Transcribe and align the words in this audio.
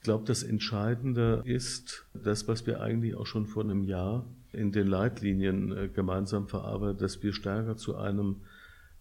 Ich 0.00 0.04
glaube, 0.04 0.24
das 0.24 0.42
Entscheidende 0.42 1.42
ist 1.44 2.06
das, 2.14 2.48
was 2.48 2.66
wir 2.66 2.80
eigentlich 2.80 3.14
auch 3.16 3.26
schon 3.26 3.44
vor 3.44 3.64
einem 3.64 3.84
Jahr 3.84 4.24
in 4.50 4.72
den 4.72 4.86
Leitlinien 4.86 5.76
äh, 5.76 5.88
gemeinsam 5.88 6.48
verarbeitet, 6.48 7.02
dass 7.02 7.22
wir 7.22 7.34
stärker 7.34 7.76
zu 7.76 7.96
einem, 7.96 8.36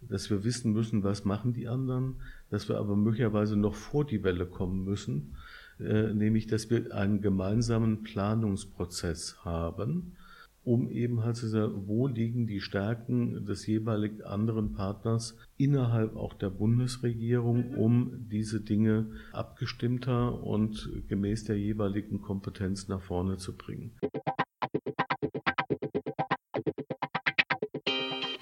dass 0.01 0.29
wir 0.29 0.43
wissen 0.43 0.73
müssen, 0.73 1.01
was 1.05 1.23
machen 1.23 1.53
die 1.53 1.69
anderen, 1.69 2.17
dass 2.49 2.67
wir 2.67 2.77
aber 2.77 2.97
möglicherweise 2.97 3.55
noch 3.55 3.75
vor 3.75 4.03
die 4.03 4.25
Welle 4.25 4.45
kommen 4.45 4.83
müssen, 4.83 5.37
äh, 5.79 6.13
nämlich 6.13 6.47
dass 6.47 6.69
wir 6.69 6.93
einen 6.93 7.21
gemeinsamen 7.21 8.03
Planungsprozess 8.03 9.37
haben, 9.45 10.17
um 10.63 10.89
eben 10.89 11.23
halt 11.23 11.37
zu 11.37 11.47
sagen, 11.47 11.87
wo 11.87 12.07
liegen 12.07 12.47
die 12.47 12.61
Stärken 12.61 13.45
des 13.45 13.65
jeweiligen 13.65 14.21
anderen 14.23 14.73
Partners 14.73 15.35
innerhalb 15.57 16.15
auch 16.15 16.33
der 16.33 16.49
Bundesregierung, 16.49 17.75
um 17.75 18.27
diese 18.29 18.61
Dinge 18.61 19.07
abgestimmter 19.31 20.43
und 20.43 20.89
gemäß 21.07 21.45
der 21.45 21.57
jeweiligen 21.57 22.21
Kompetenz 22.21 22.87
nach 22.87 23.01
vorne 23.01 23.37
zu 23.37 23.55
bringen. 23.55 23.91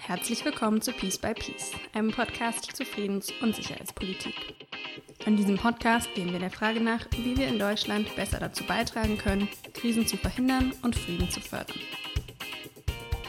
Herzlich 0.08 0.46
willkommen 0.46 0.82
zu 0.82 0.94
Peace 0.94 1.18
by 1.18 1.34
Peace, 1.34 1.74
einem 1.94 2.12
Podcast 2.12 2.76
zu 2.76 2.86
Friedens- 2.86 3.34
und 3.42 3.56
Sicherheitspolitik. 3.56 4.56
In 5.26 5.36
diesem 5.36 5.58
Podcast 5.58 6.08
gehen 6.16 6.32
wir 6.32 6.40
der 6.40 6.50
Frage 6.50 6.80
nach, 6.80 7.06
wie 7.12 7.36
wir 7.36 7.50
in 7.50 7.60
Deutschland 7.60 8.16
besser 8.16 8.40
dazu 8.40 8.64
beitragen 8.64 9.18
können, 9.18 9.50
Krisen 9.74 10.08
zu 10.08 10.16
verhindern 10.16 10.72
und 10.82 10.96
Frieden 10.96 11.30
zu 11.30 11.42
fördern. 11.42 11.78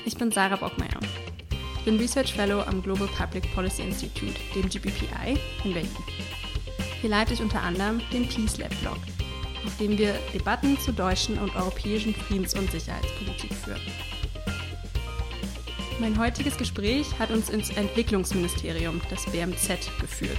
Ich 0.04 0.16
bin 0.16 0.30
Sarah 0.30 0.56
Bockmeier. 0.56 1.00
Ich 1.78 1.84
bin 1.84 1.98
Research 1.98 2.32
Fellow 2.34 2.60
am 2.62 2.82
Global 2.82 3.08
Public 3.08 3.52
Policy 3.54 3.82
Institute, 3.82 4.34
dem 4.54 4.68
GPPI, 4.68 5.38
in 5.64 5.74
Berlin. 5.74 5.90
Hier 7.00 7.10
leite 7.10 7.34
ich 7.34 7.42
unter 7.42 7.62
anderem 7.62 8.00
den 8.12 8.28
Peace 8.28 8.58
Lab 8.58 8.70
Blog, 8.80 8.98
auf 9.64 9.76
dem 9.78 9.96
wir 9.98 10.14
Debatten 10.32 10.78
zur 10.80 10.94
deutschen 10.94 11.38
und 11.38 11.54
europäischen 11.54 12.14
Friedens- 12.14 12.54
und 12.54 12.70
Sicherheitspolitik 12.70 13.52
führen. 13.54 13.80
Mein 16.00 16.18
heutiges 16.18 16.56
Gespräch 16.56 17.06
hat 17.18 17.30
uns 17.30 17.50
ins 17.50 17.70
Entwicklungsministerium, 17.70 19.00
das 19.10 19.26
BMZ, 19.26 19.90
geführt, 20.00 20.38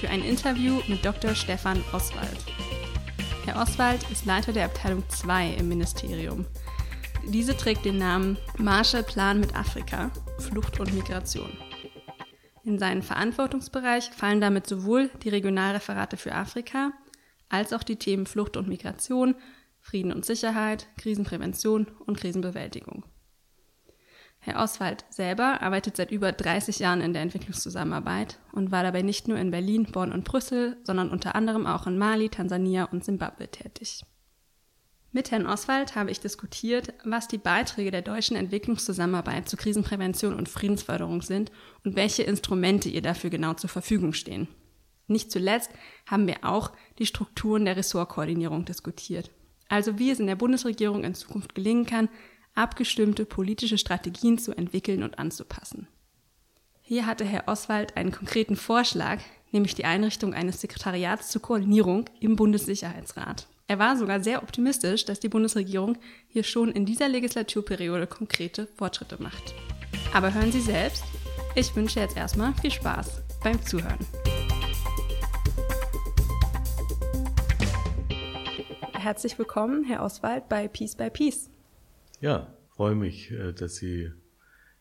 für 0.00 0.08
ein 0.08 0.22
Interview 0.22 0.80
mit 0.88 1.04
Dr. 1.04 1.34
Stefan 1.34 1.82
Oswald. 1.92 2.44
Herr 3.44 3.60
Oswald 3.60 4.08
ist 4.10 4.26
Leiter 4.26 4.52
der 4.52 4.66
Abteilung 4.66 5.02
2 5.08 5.54
im 5.58 5.68
Ministerium. 5.68 6.46
Diese 7.26 7.56
trägt 7.56 7.84
den 7.84 7.98
Namen 7.98 8.38
Marshallplan 8.58 9.40
mit 9.40 9.54
Afrika, 9.54 10.10
Flucht 10.38 10.80
und 10.80 10.92
Migration. 10.94 11.50
In 12.64 12.78
seinen 12.78 13.02
Verantwortungsbereich 13.02 14.10
fallen 14.10 14.40
damit 14.40 14.66
sowohl 14.66 15.10
die 15.22 15.28
Regionalreferate 15.28 16.16
für 16.16 16.34
Afrika 16.34 16.92
als 17.48 17.72
auch 17.72 17.82
die 17.82 17.96
Themen 17.96 18.26
Flucht 18.26 18.56
und 18.56 18.68
Migration, 18.68 19.34
Frieden 19.80 20.12
und 20.12 20.24
Sicherheit, 20.24 20.86
Krisenprävention 20.98 21.86
und 22.06 22.18
Krisenbewältigung. 22.18 23.04
Herr 24.42 24.62
Oswald 24.62 25.04
selber 25.10 25.60
arbeitet 25.62 25.96
seit 25.96 26.10
über 26.10 26.32
30 26.32 26.78
Jahren 26.78 27.02
in 27.02 27.12
der 27.12 27.22
Entwicklungszusammenarbeit 27.22 28.38
und 28.52 28.72
war 28.72 28.82
dabei 28.82 29.02
nicht 29.02 29.28
nur 29.28 29.38
in 29.38 29.50
Berlin, 29.50 29.84
Bonn 29.84 30.12
und 30.12 30.24
Brüssel, 30.24 30.78
sondern 30.82 31.10
unter 31.10 31.34
anderem 31.34 31.66
auch 31.66 31.86
in 31.86 31.98
Mali, 31.98 32.30
Tansania 32.30 32.84
und 32.84 33.04
Simbabwe 33.04 33.48
tätig. 33.48 34.02
Mit 35.12 35.32
Herrn 35.32 35.46
Oswald 35.46 35.96
habe 35.96 36.12
ich 36.12 36.20
diskutiert, 36.20 36.94
was 37.04 37.26
die 37.26 37.38
Beiträge 37.38 37.90
der 37.90 38.02
deutschen 38.02 38.36
Entwicklungszusammenarbeit 38.36 39.48
zu 39.48 39.56
Krisenprävention 39.56 40.34
und 40.34 40.48
Friedensförderung 40.48 41.20
sind 41.22 41.50
und 41.84 41.96
welche 41.96 42.22
Instrumente 42.22 42.88
ihr 42.88 43.02
dafür 43.02 43.28
genau 43.28 43.54
zur 43.54 43.70
Verfügung 43.70 44.12
stehen. 44.12 44.46
Nicht 45.08 45.32
zuletzt 45.32 45.72
haben 46.06 46.28
wir 46.28 46.44
auch 46.44 46.70
die 47.00 47.06
Strukturen 47.06 47.64
der 47.64 47.76
Ressortkoordinierung 47.76 48.64
diskutiert. 48.64 49.32
Also 49.68 49.98
wie 49.98 50.12
es 50.12 50.20
in 50.20 50.28
der 50.28 50.36
Bundesregierung 50.36 51.02
in 51.02 51.14
Zukunft 51.14 51.56
gelingen 51.56 51.86
kann, 51.86 52.08
abgestimmte 52.54 53.26
politische 53.26 53.78
Strategien 53.78 54.38
zu 54.38 54.52
entwickeln 54.56 55.02
und 55.02 55.18
anzupassen. 55.18 55.88
Hier 56.82 57.06
hatte 57.06 57.24
Herr 57.24 57.48
Oswald 57.48 57.96
einen 57.96 58.12
konkreten 58.12 58.54
Vorschlag, 58.54 59.18
nämlich 59.50 59.74
die 59.74 59.84
Einrichtung 59.84 60.34
eines 60.34 60.60
Sekretariats 60.60 61.30
zur 61.30 61.42
Koordinierung 61.42 62.04
im 62.20 62.36
Bundessicherheitsrat. 62.36 63.48
Er 63.70 63.78
war 63.78 63.96
sogar 63.96 64.20
sehr 64.20 64.42
optimistisch, 64.42 65.04
dass 65.04 65.20
die 65.20 65.28
Bundesregierung 65.28 65.96
hier 66.26 66.42
schon 66.42 66.72
in 66.72 66.86
dieser 66.86 67.08
Legislaturperiode 67.08 68.08
konkrete 68.08 68.66
Fortschritte 68.66 69.22
macht. 69.22 69.54
Aber 70.12 70.34
hören 70.34 70.50
Sie 70.50 70.60
selbst. 70.60 71.04
Ich 71.54 71.76
wünsche 71.76 72.00
jetzt 72.00 72.16
erstmal 72.16 72.52
viel 72.54 72.72
Spaß 72.72 73.22
beim 73.44 73.62
Zuhören. 73.62 74.00
Herzlich 78.92 79.38
willkommen, 79.38 79.84
Herr 79.84 80.02
Oswald, 80.02 80.48
bei 80.48 80.66
Peace 80.66 80.96
by 80.96 81.08
Peace. 81.08 81.48
Ja, 82.20 82.52
freue 82.74 82.96
mich, 82.96 83.30
äh, 83.30 83.52
dass 83.52 83.76
Sie 83.76 84.10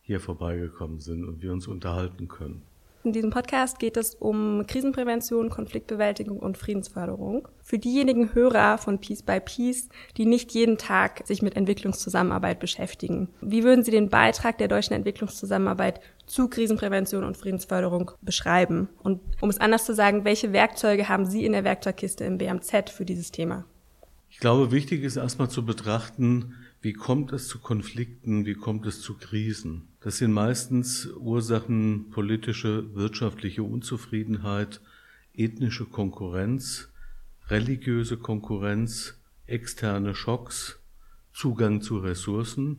hier 0.01 0.19
vorbeigekommen 0.19 1.00
sind 1.00 1.25
und 1.25 1.44
wir 1.44 1.51
uns 1.51 1.67
unterhalten 1.67 2.27
können. 2.27 2.63
In 3.09 3.13
diesem 3.13 3.31
Podcast 3.31 3.79
geht 3.79 3.97
es 3.97 4.13
um 4.13 4.65
Krisenprävention, 4.67 5.49
Konfliktbewältigung 5.49 6.37
und 6.37 6.59
Friedensförderung. 6.59 7.47
Für 7.63 7.79
diejenigen 7.79 8.35
Hörer 8.35 8.77
von 8.77 9.01
Peace 9.01 9.23
by 9.23 9.39
Peace, 9.39 9.89
die 10.15 10.27
nicht 10.27 10.51
jeden 10.51 10.77
Tag 10.77 11.25
sich 11.25 11.41
mit 11.41 11.55
Entwicklungszusammenarbeit 11.55 12.59
beschäftigen. 12.59 13.29
Wie 13.41 13.63
würden 13.63 13.83
Sie 13.83 13.89
den 13.89 14.09
Beitrag 14.09 14.59
der 14.59 14.67
deutschen 14.67 14.93
Entwicklungszusammenarbeit 14.93 16.01
zu 16.27 16.49
Krisenprävention 16.49 17.23
und 17.23 17.35
Friedensförderung 17.35 18.11
beschreiben? 18.21 18.89
Und 19.01 19.21
um 19.41 19.49
es 19.49 19.59
anders 19.59 19.85
zu 19.85 19.95
sagen, 19.95 20.23
welche 20.23 20.53
Werkzeuge 20.53 21.09
haben 21.09 21.25
Sie 21.25 21.47
in 21.47 21.53
der 21.53 21.63
Werkzeugkiste 21.63 22.25
im 22.25 22.37
BMZ 22.37 22.91
für 22.91 23.05
dieses 23.05 23.31
Thema? 23.31 23.65
Ich 24.29 24.37
glaube, 24.37 24.71
wichtig 24.71 25.01
ist 25.01 25.15
erstmal 25.15 25.49
zu 25.49 25.65
betrachten, 25.65 26.53
wie 26.81 26.94
kommt 26.94 27.34
es 27.34 27.47
zu 27.50 27.59
Konflikten? 27.59 28.45
Wie 28.45 28.53
kommt 28.53 28.85
es 28.85 29.01
zu 29.01 29.16
Krisen? 29.16 29.90
Das 30.00 30.17
sind 30.17 30.31
meistens 30.31 31.07
Ursachen 31.07 32.09
politische, 32.09 32.95
wirtschaftliche 32.95 33.63
Unzufriedenheit, 33.63 34.79
ethnische 35.34 35.85
Konkurrenz, 35.85 36.89
religiöse 37.50 38.16
Konkurrenz, 38.16 39.19
externe 39.45 40.16
Schocks, 40.16 40.79
Zugang 41.34 41.81
zu 41.81 41.97
Ressourcen 41.97 42.78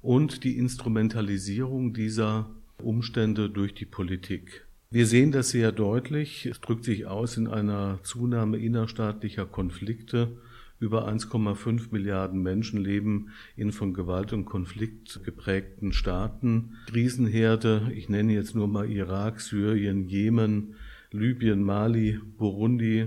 und 0.00 0.44
die 0.44 0.56
Instrumentalisierung 0.56 1.92
dieser 1.92 2.50
Umstände 2.78 3.50
durch 3.50 3.74
die 3.74 3.84
Politik. 3.84 4.64
Wir 4.90 5.06
sehen 5.06 5.30
das 5.30 5.50
sehr 5.50 5.72
deutlich. 5.72 6.46
Es 6.46 6.60
drückt 6.60 6.84
sich 6.84 7.06
aus 7.06 7.36
in 7.36 7.48
einer 7.48 7.98
Zunahme 8.02 8.58
innerstaatlicher 8.58 9.46
Konflikte 9.46 10.38
über 10.82 11.08
1,5 11.08 11.92
Milliarden 11.92 12.42
Menschen 12.42 12.80
leben 12.80 13.28
in 13.56 13.72
von 13.72 13.94
Gewalt 13.94 14.32
und 14.32 14.44
Konflikt 14.44 15.22
geprägten 15.24 15.92
Staaten. 15.92 16.72
Krisenherde, 16.88 17.90
ich 17.94 18.08
nenne 18.08 18.34
jetzt 18.34 18.54
nur 18.54 18.68
mal 18.68 18.90
Irak, 18.90 19.40
Syrien, 19.40 20.08
Jemen, 20.08 20.74
Libyen, 21.12 21.62
Mali, 21.62 22.18
Burundi, 22.36 23.06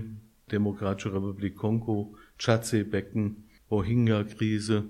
Demokratische 0.50 1.12
Republik 1.12 1.56
Kongo, 1.56 2.14
Tschadsee-Becken, 2.38 3.44
Rohingya-Krise. 3.70 4.84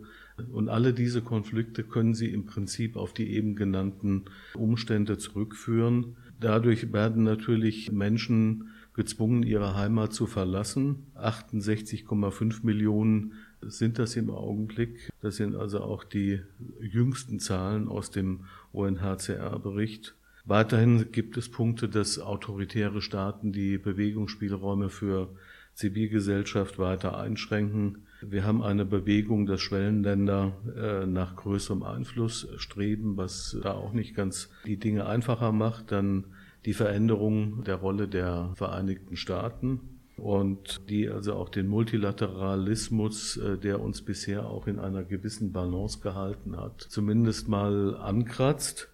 Und 0.53 0.68
alle 0.68 0.92
diese 0.92 1.22
Konflikte 1.22 1.82
können 1.82 2.14
Sie 2.14 2.28
im 2.28 2.44
Prinzip 2.44 2.97
auf 2.97 3.14
die 3.14 3.32
eben 3.32 3.56
genannten 3.56 4.26
Umstände 4.54 5.18
zurückführen. 5.18 6.16
Dadurch 6.38 6.92
werden 6.92 7.24
natürlich 7.24 7.91
Menschen 7.91 8.68
gezwungen, 8.97 9.43
ihre 9.43 9.77
Heimat 9.77 10.12
zu 10.12 10.27
verlassen. 10.27 11.07
68,5 11.15 12.65
Millionen 12.65 13.34
sind 13.61 13.99
das 13.99 14.17
im 14.17 14.31
Augenblick. 14.31 15.12
Das 15.21 15.37
sind 15.37 15.55
also 15.55 15.81
auch 15.81 16.03
die 16.03 16.41
jüngsten 16.81 17.39
Zahlen 17.39 17.89
aus 17.89 18.11
dem 18.11 18.41
UNHCR-Bericht. 18.73 20.15
Weiterhin 20.45 21.12
gibt 21.12 21.37
es 21.37 21.51
Punkte, 21.51 21.89
dass 21.89 22.19
autoritäre 22.19 23.03
Staaten 23.03 23.53
die 23.53 23.79
Bewegungsspielräume 23.79 24.89
für 24.89 25.28
Zivilgesellschaft 25.75 26.78
weiter 26.78 27.19
einschränken. 27.19 28.07
Wir 28.22 28.45
haben 28.45 28.63
eine 28.63 28.87
Bewegung, 28.87 29.45
dass 29.45 29.60
Schwellenländer 29.60 30.53
äh, 30.75 31.07
nach 31.07 31.37
größerem 31.37 31.83
Einfluss 31.83 32.49
streben, 32.57 33.16
was 33.19 33.59
da 33.63 33.72
auch 33.72 33.92
nicht 33.92 34.15
ganz 34.15 34.49
die 34.65 34.78
Dinge 34.78 35.07
einfacher 35.07 35.53
macht. 35.53 35.92
Dann 35.92 36.25
die 36.66 36.74
Veränderung 36.74 37.65
der 37.65 37.77
Rolle 37.77 38.09
der 38.09 38.53
Vereinigten 38.57 39.16
Staaten 39.16 39.80
und 40.16 40.89
die 40.91 41.09
also 41.09 41.34
auch 41.34 41.48
den 41.48 41.68
Multilateralismus, 41.68 43.36
äh, 43.36 43.57
der 43.57 43.80
uns 43.80 44.03
bisher 44.03 44.47
auch 44.47 44.66
in 44.66 44.78
einer 44.78 45.04
gewissen 45.04 45.53
Balance 45.53 46.01
gehalten 46.01 46.57
hat, 46.57 46.80
zumindest 46.80 47.48
mal 47.48 47.97
ankratzt. 47.97 48.89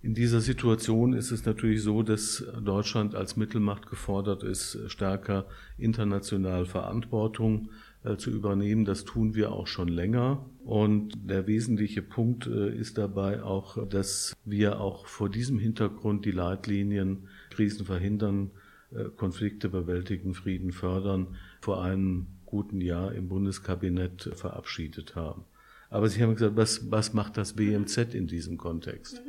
In 0.00 0.14
dieser 0.14 0.40
Situation 0.40 1.12
ist 1.12 1.32
es 1.32 1.44
natürlich 1.44 1.82
so, 1.82 2.04
dass 2.04 2.44
Deutschland 2.62 3.16
als 3.16 3.36
Mittelmacht 3.36 3.88
gefordert 3.88 4.44
ist, 4.44 4.78
stärker 4.86 5.46
international 5.76 6.66
Verantwortung 6.66 7.70
zu 8.16 8.30
übernehmen. 8.30 8.84
Das 8.84 9.04
tun 9.04 9.34
wir 9.34 9.52
auch 9.52 9.66
schon 9.66 9.88
länger. 9.88 10.44
Und 10.64 11.12
der 11.28 11.46
wesentliche 11.46 12.02
Punkt 12.02 12.46
äh, 12.46 12.74
ist 12.74 12.98
dabei 12.98 13.42
auch, 13.42 13.88
dass 13.88 14.36
wir 14.44 14.80
auch 14.80 15.06
vor 15.06 15.28
diesem 15.28 15.58
Hintergrund 15.58 16.24
die 16.24 16.30
Leitlinien 16.30 17.28
Krisen 17.50 17.86
verhindern, 17.86 18.50
äh, 18.90 19.04
Konflikte 19.16 19.68
bewältigen, 19.68 20.34
Frieden 20.34 20.72
fördern, 20.72 21.36
vor 21.60 21.82
einem 21.82 22.26
guten 22.46 22.80
Jahr 22.80 23.12
im 23.12 23.28
Bundeskabinett 23.28 24.30
verabschiedet 24.34 25.16
haben. 25.16 25.44
Aber 25.90 26.08
Sie 26.08 26.22
haben 26.22 26.34
gesagt, 26.34 26.56
was, 26.56 26.90
was 26.90 27.14
macht 27.14 27.36
das 27.36 27.54
BMZ 27.54 28.14
in 28.14 28.26
diesem 28.26 28.58
Kontext? 28.58 29.22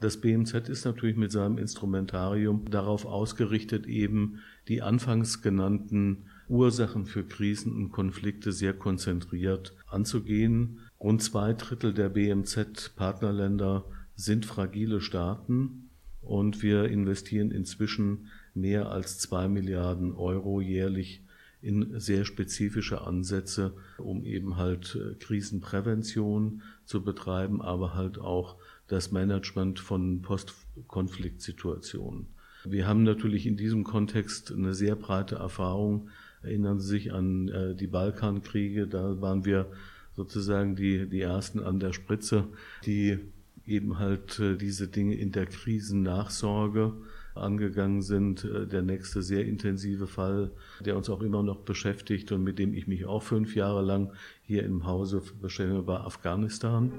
Das 0.00 0.20
BMZ 0.20 0.68
ist 0.68 0.84
natürlich 0.84 1.16
mit 1.16 1.32
seinem 1.32 1.58
Instrumentarium 1.58 2.66
darauf 2.70 3.06
ausgerichtet, 3.06 3.86
eben 3.86 4.40
die 4.68 4.82
anfangs 4.82 5.42
genannten 5.42 6.26
Ursachen 6.48 7.06
für 7.06 7.24
Krisen 7.24 7.74
und 7.74 7.92
Konflikte 7.92 8.52
sehr 8.52 8.72
konzentriert 8.72 9.74
anzugehen. 9.86 10.80
Rund 11.00 11.22
zwei 11.22 11.52
Drittel 11.52 11.92
der 11.92 12.08
BMZ-Partnerländer 12.08 13.84
sind 14.14 14.46
fragile 14.46 15.00
Staaten 15.00 15.90
und 16.22 16.62
wir 16.62 16.86
investieren 16.86 17.50
inzwischen 17.50 18.28
mehr 18.54 18.90
als 18.90 19.18
zwei 19.18 19.48
Milliarden 19.48 20.14
Euro 20.14 20.60
jährlich 20.60 21.22
in 21.62 21.98
sehr 21.98 22.24
spezifische 22.24 23.02
Ansätze, 23.02 23.74
um 23.98 24.24
eben 24.24 24.56
halt 24.56 24.96
äh, 24.96 25.14
Krisenprävention 25.14 26.62
zu 26.84 27.02
betreiben, 27.02 27.60
aber 27.60 27.94
halt 27.94 28.18
auch 28.18 28.56
das 28.88 29.10
Management 29.10 29.80
von 29.80 30.22
Postkonfliktsituationen. 30.22 32.28
Wir 32.64 32.86
haben 32.86 33.04
natürlich 33.04 33.46
in 33.46 33.56
diesem 33.56 33.84
Kontext 33.84 34.52
eine 34.52 34.74
sehr 34.74 34.96
breite 34.96 35.36
Erfahrung. 35.36 36.10
Erinnern 36.46 36.80
Sie 36.80 36.88
sich 36.88 37.12
an 37.12 37.48
äh, 37.48 37.74
die 37.74 37.86
Balkankriege, 37.86 38.86
da 38.86 39.20
waren 39.20 39.44
wir 39.44 39.66
sozusagen 40.14 40.76
die, 40.76 41.08
die 41.08 41.20
Ersten 41.20 41.60
an 41.60 41.78
der 41.80 41.92
Spritze, 41.92 42.44
die 42.84 43.18
eben 43.66 43.98
halt 43.98 44.38
äh, 44.38 44.56
diese 44.56 44.88
Dinge 44.88 45.14
in 45.16 45.32
der 45.32 45.46
Krisennachsorge 45.46 46.94
angegangen 47.34 48.02
sind. 48.02 48.44
Äh, 48.44 48.66
der 48.66 48.82
nächste 48.82 49.22
sehr 49.22 49.44
intensive 49.44 50.06
Fall, 50.06 50.52
der 50.84 50.96
uns 50.96 51.10
auch 51.10 51.20
immer 51.20 51.42
noch 51.42 51.58
beschäftigt 51.58 52.32
und 52.32 52.42
mit 52.42 52.58
dem 52.58 52.74
ich 52.74 52.86
mich 52.86 53.06
auch 53.06 53.22
fünf 53.22 53.54
Jahre 53.54 53.82
lang 53.82 54.12
hier 54.42 54.64
im 54.64 54.86
Hause 54.86 55.22
beschäftige, 55.40 55.86
war 55.86 56.06
Afghanistan. 56.06 56.92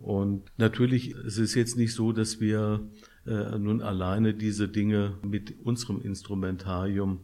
Und 0.00 0.42
natürlich 0.58 1.12
ist 1.12 1.38
es 1.38 1.54
jetzt 1.54 1.78
nicht 1.78 1.94
so, 1.94 2.12
dass 2.12 2.40
wir 2.40 2.80
äh, 3.26 3.58
nun 3.58 3.80
alleine 3.80 4.34
diese 4.34 4.68
Dinge 4.68 5.16
mit 5.22 5.54
unserem 5.64 6.02
Instrumentarium 6.02 7.20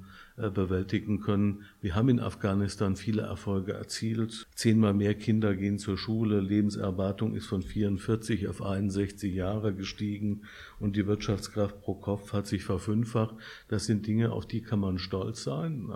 bewältigen 0.49 1.21
können. 1.21 1.65
Wir 1.83 1.95
haben 1.95 2.09
in 2.09 2.21
Afghanistan 2.21 2.97
viele 2.97 3.23
Erfolge 3.23 3.73
erzielt. 3.73 4.47
Zehnmal 4.55 4.95
mehr 4.95 5.15
Kinder 5.15 5.55
gehen 5.55 5.79
zur 5.79 5.99
Schule. 5.99 6.41
Lebenserwartung 6.41 7.35
ist 7.35 7.47
von 7.47 7.63
44 7.63 8.49
auf 8.49 8.63
61 8.63 9.35
Jahre 9.35 9.75
gestiegen 9.75 10.43
und 10.79 10.97
die 10.97 11.07
Wirtschaftskraft 11.07 11.83
pro 11.83 11.95
Kopf 11.95 12.33
hat 12.33 12.47
sich 12.47 12.65
verfünffacht. 12.65 13.35
Das 13.69 13.85
sind 13.85 14.07
Dinge, 14.07 14.33
auf 14.33 14.47
die 14.47 14.63
kann 14.63 14.81
man 14.81 14.99
stolz 14.99 15.43
sein. 15.43 15.93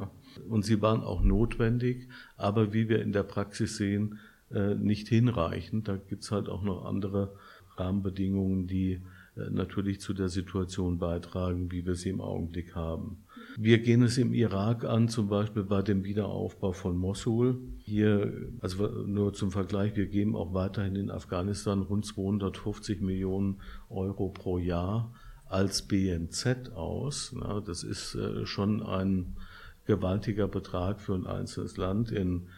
Und 0.49 0.64
sie 0.64 0.82
waren 0.82 1.02
auch 1.02 1.23
notwendig, 1.23 2.08
aber 2.37 2.73
wie 2.73 2.88
wir 2.88 3.00
in 3.00 3.12
der 3.12 3.23
Praxis 3.23 3.76
sehen, 3.76 4.19
äh, 4.50 4.75
nicht 4.75 5.08
hinreichend. 5.08 5.88
Da 5.88 5.97
gibt 5.97 6.23
es 6.23 6.31
halt 6.31 6.49
auch 6.49 6.62
noch 6.62 6.85
andere 6.85 7.35
Rahmenbedingungen, 7.76 8.67
die 8.67 9.00
äh, 9.37 9.50
natürlich 9.50 10.00
zu 10.00 10.14
der 10.14 10.29
Situation 10.29 10.99
beitragen, 10.99 11.73
wie 11.73 11.87
wir 11.87 11.94
sie 11.94 12.11
im 12.11 12.20
Augenblick 12.20 12.75
haben. 12.75 13.24
Wir 13.56 13.78
gehen 13.78 14.02
es 14.02 14.18
im 14.18 14.32
Irak 14.32 14.84
an, 14.84 15.08
zum 15.08 15.28
Beispiel 15.28 15.62
bei 15.62 15.82
dem 15.82 16.04
Wiederaufbau 16.04 16.72
von 16.72 16.96
Mosul. 16.96 17.60
Hier, 17.78 18.50
also 18.60 18.86
nur 19.06 19.32
zum 19.32 19.52
Vergleich, 19.52 19.94
wir 19.96 20.06
geben 20.06 20.34
auch 20.34 20.54
weiterhin 20.54 20.96
in 20.96 21.10
Afghanistan 21.10 21.82
rund 21.82 22.04
250 22.04 23.00
Millionen 23.00 23.60
Euro 23.90 24.30
pro 24.30 24.58
Jahr 24.58 25.12
als 25.46 25.82
BNZ 25.82 26.72
aus. 26.74 27.34
Das 27.64 27.84
ist 27.84 28.16
äh, 28.16 28.44
schon 28.44 28.82
ein 28.82 29.36
gewaltiger 29.84 30.48
Betrag 30.48 31.00
für 31.00 31.14
ein 31.14 31.26
einzelnes 31.26 31.76
Land. 31.76 32.10
In 32.10 32.48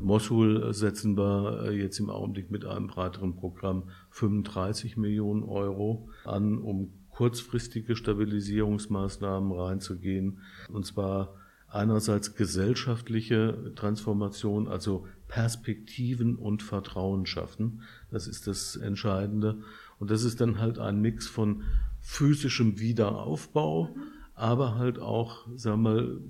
Mosul 0.00 0.72
setzen 0.72 1.16
wir 1.16 1.64
äh, 1.66 1.76
jetzt 1.76 1.98
im 1.98 2.10
Augenblick 2.10 2.50
mit 2.50 2.64
einem 2.64 2.86
breiteren 2.86 3.36
Programm 3.36 3.84
35 4.10 4.96
Millionen 4.96 5.42
Euro 5.42 6.08
an, 6.24 6.58
um 6.58 6.92
kurzfristige 7.20 7.96
Stabilisierungsmaßnahmen 7.96 9.52
reinzugehen. 9.52 10.38
Und 10.72 10.86
zwar 10.86 11.34
einerseits 11.68 12.34
gesellschaftliche 12.34 13.74
Transformation, 13.76 14.68
also 14.68 15.06
Perspektiven 15.28 16.34
und 16.34 16.62
Vertrauen 16.62 17.26
schaffen. 17.26 17.82
Das 18.10 18.26
ist 18.26 18.46
das 18.46 18.74
Entscheidende. 18.76 19.58
Und 19.98 20.10
das 20.10 20.24
ist 20.24 20.40
dann 20.40 20.60
halt 20.60 20.78
ein 20.78 21.02
Mix 21.02 21.26
von 21.26 21.62
physischem 22.00 22.80
Wiederaufbau, 22.80 23.94
aber 24.34 24.76
halt 24.76 24.98
auch, 24.98 25.46
sagen 25.56 25.82
wir 25.82 25.90
mal, 25.90 26.20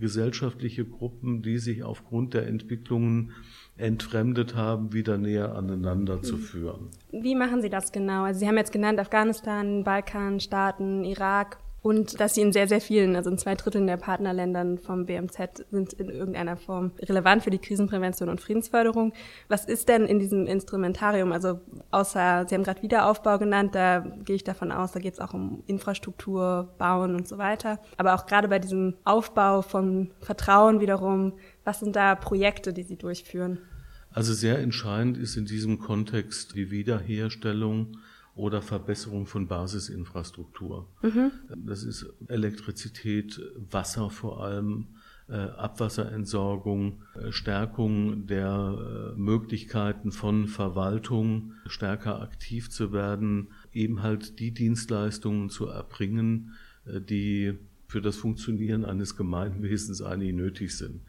gesellschaftliche 0.00 0.86
Gruppen, 0.86 1.42
die 1.42 1.58
sich 1.58 1.82
aufgrund 1.82 2.32
der 2.32 2.46
Entwicklungen 2.46 3.32
entfremdet 3.78 4.54
haben, 4.54 4.92
wieder 4.92 5.18
näher 5.18 5.56
aneinander 5.56 6.22
zu 6.22 6.36
führen. 6.36 6.90
Wie 7.10 7.34
machen 7.34 7.62
Sie 7.62 7.70
das 7.70 7.92
genau? 7.92 8.24
Also 8.24 8.40
Sie 8.40 8.48
haben 8.48 8.56
jetzt 8.56 8.72
genannt 8.72 9.00
Afghanistan, 9.00 9.84
Balkan, 9.84 10.40
Staaten, 10.40 11.04
Irak 11.04 11.58
und 11.82 12.20
dass 12.20 12.34
sie 12.34 12.42
in 12.42 12.52
sehr, 12.52 12.66
sehr 12.66 12.80
vielen, 12.80 13.16
also 13.16 13.30
in 13.30 13.38
zwei 13.38 13.54
Dritteln 13.54 13.86
der 13.86 13.96
Partnerländern 13.96 14.78
vom 14.78 15.06
BMZ 15.06 15.66
sind 15.70 15.92
in 15.94 16.08
irgendeiner 16.08 16.56
Form 16.56 16.92
relevant 17.00 17.44
für 17.44 17.50
die 17.50 17.58
Krisenprävention 17.58 18.28
und 18.28 18.40
Friedensförderung. 18.40 19.12
Was 19.48 19.64
ist 19.64 19.88
denn 19.88 20.04
in 20.06 20.18
diesem 20.18 20.46
Instrumentarium, 20.46 21.32
also 21.32 21.60
außer, 21.90 22.46
Sie 22.48 22.54
haben 22.54 22.64
gerade 22.64 22.82
Wiederaufbau 22.82 23.38
genannt, 23.38 23.74
da 23.74 24.00
gehe 24.24 24.36
ich 24.36 24.44
davon 24.44 24.72
aus, 24.72 24.92
da 24.92 25.00
geht 25.00 25.14
es 25.14 25.20
auch 25.20 25.34
um 25.34 25.62
Infrastruktur, 25.66 26.74
Bauen 26.78 27.14
und 27.14 27.28
so 27.28 27.38
weiter. 27.38 27.78
Aber 27.96 28.14
auch 28.14 28.26
gerade 28.26 28.48
bei 28.48 28.58
diesem 28.58 28.94
Aufbau 29.04 29.62
von 29.62 30.10
Vertrauen 30.20 30.80
wiederum, 30.80 31.34
was 31.64 31.80
sind 31.80 31.94
da 31.94 32.14
Projekte, 32.14 32.72
die 32.72 32.82
Sie 32.82 32.96
durchführen? 32.96 33.58
Also 34.10 34.32
sehr 34.32 34.58
entscheidend 34.58 35.18
ist 35.18 35.36
in 35.36 35.44
diesem 35.44 35.78
Kontext 35.78 36.54
die 36.54 36.70
Wiederherstellung 36.70 37.98
oder 38.38 38.62
Verbesserung 38.62 39.26
von 39.26 39.48
Basisinfrastruktur. 39.48 40.86
Mhm. 41.02 41.32
Das 41.66 41.82
ist 41.82 42.06
Elektrizität, 42.28 43.40
Wasser 43.56 44.10
vor 44.10 44.44
allem, 44.44 44.86
äh, 45.28 45.34
Abwasserentsorgung, 45.34 47.02
äh, 47.14 47.32
Stärkung 47.32 48.26
der 48.26 49.12
äh, 49.14 49.18
Möglichkeiten 49.18 50.12
von 50.12 50.46
Verwaltung, 50.46 51.52
stärker 51.66 52.22
aktiv 52.22 52.70
zu 52.70 52.92
werden, 52.92 53.48
eben 53.72 54.02
halt 54.02 54.38
die 54.38 54.52
Dienstleistungen 54.52 55.50
zu 55.50 55.66
erbringen, 55.66 56.54
die 56.86 57.58
für 57.88 58.00
das 58.00 58.16
Funktionieren 58.16 58.86
eines 58.86 59.16
Gemeinwesens 59.16 60.00
eigentlich 60.00 60.32
nötig 60.32 60.74
sind. 60.74 61.02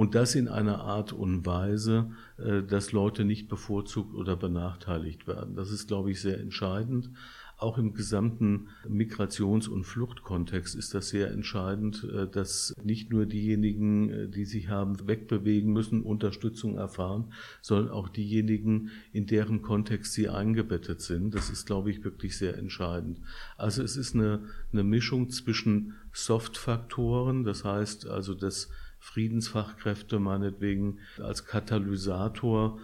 Und 0.00 0.14
das 0.14 0.34
in 0.34 0.48
einer 0.48 0.80
Art 0.80 1.12
und 1.12 1.44
Weise, 1.44 2.10
äh, 2.38 2.62
dass 2.62 2.92
Leute 2.92 3.26
nicht 3.26 3.48
bevorzugt 3.48 4.14
oder 4.14 4.34
benachteiligt 4.34 5.26
werden. 5.26 5.56
Das 5.56 5.70
ist, 5.70 5.88
glaube 5.88 6.10
ich, 6.10 6.22
sehr 6.22 6.40
entscheidend. 6.40 7.10
Auch 7.58 7.76
im 7.76 7.92
gesamten 7.92 8.68
Migrations- 8.88 9.68
und 9.68 9.84
Fluchtkontext 9.84 10.74
ist 10.74 10.94
das 10.94 11.10
sehr 11.10 11.30
entscheidend, 11.30 12.02
äh, 12.04 12.26
dass 12.26 12.72
nicht 12.82 13.10
nur 13.10 13.26
diejenigen, 13.26 14.08
äh, 14.08 14.28
die 14.30 14.46
sich 14.46 14.70
haben 14.70 15.06
wegbewegen 15.06 15.70
müssen, 15.70 16.00
Unterstützung 16.00 16.78
erfahren, 16.78 17.34
sondern 17.60 17.92
auch 17.92 18.08
diejenigen, 18.08 18.88
in 19.12 19.26
deren 19.26 19.60
Kontext 19.60 20.14
sie 20.14 20.30
eingebettet 20.30 21.02
sind. 21.02 21.34
Das 21.34 21.50
ist, 21.50 21.66
glaube 21.66 21.90
ich, 21.90 22.02
wirklich 22.04 22.38
sehr 22.38 22.56
entscheidend. 22.56 23.20
Also 23.58 23.82
es 23.82 23.98
ist 23.98 24.14
eine, 24.14 24.46
eine 24.72 24.82
Mischung 24.82 25.28
zwischen 25.28 25.92
Soft-Faktoren, 26.14 27.44
das 27.44 27.66
heißt 27.66 28.06
also 28.06 28.32
das 28.32 28.70
Friedensfachkräfte 29.00 30.18
meinetwegen 30.18 30.98
als 31.18 31.46
Katalysator. 31.46 32.78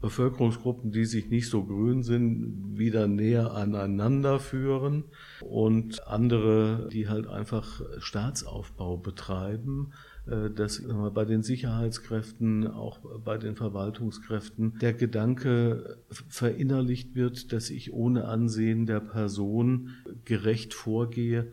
Bevölkerungsgruppen, 0.00 0.92
die 0.92 1.04
sich 1.04 1.28
nicht 1.28 1.50
so 1.50 1.64
grün 1.64 2.02
sind, 2.02 2.78
wieder 2.78 3.08
näher 3.08 3.52
aneinander 3.52 4.38
führen. 4.38 5.04
Und 5.40 6.06
andere, 6.06 6.88
die 6.92 7.08
halt 7.08 7.26
einfach 7.26 7.82
Staatsaufbau 7.98 8.96
betreiben, 8.96 9.92
äh, 10.26 10.50
dass 10.50 10.82
bei 11.14 11.24
den 11.24 11.42
Sicherheitskräften, 11.42 12.66
auch 12.68 13.00
bei 13.24 13.38
den 13.38 13.56
Verwaltungskräften 13.56 14.78
der 14.78 14.92
Gedanke 14.92 15.98
verinnerlicht 16.28 17.14
wird, 17.14 17.52
dass 17.52 17.70
ich 17.70 17.92
ohne 17.92 18.26
Ansehen 18.26 18.86
der 18.86 19.00
Person 19.00 19.90
gerecht 20.24 20.74
vorgehe, 20.74 21.50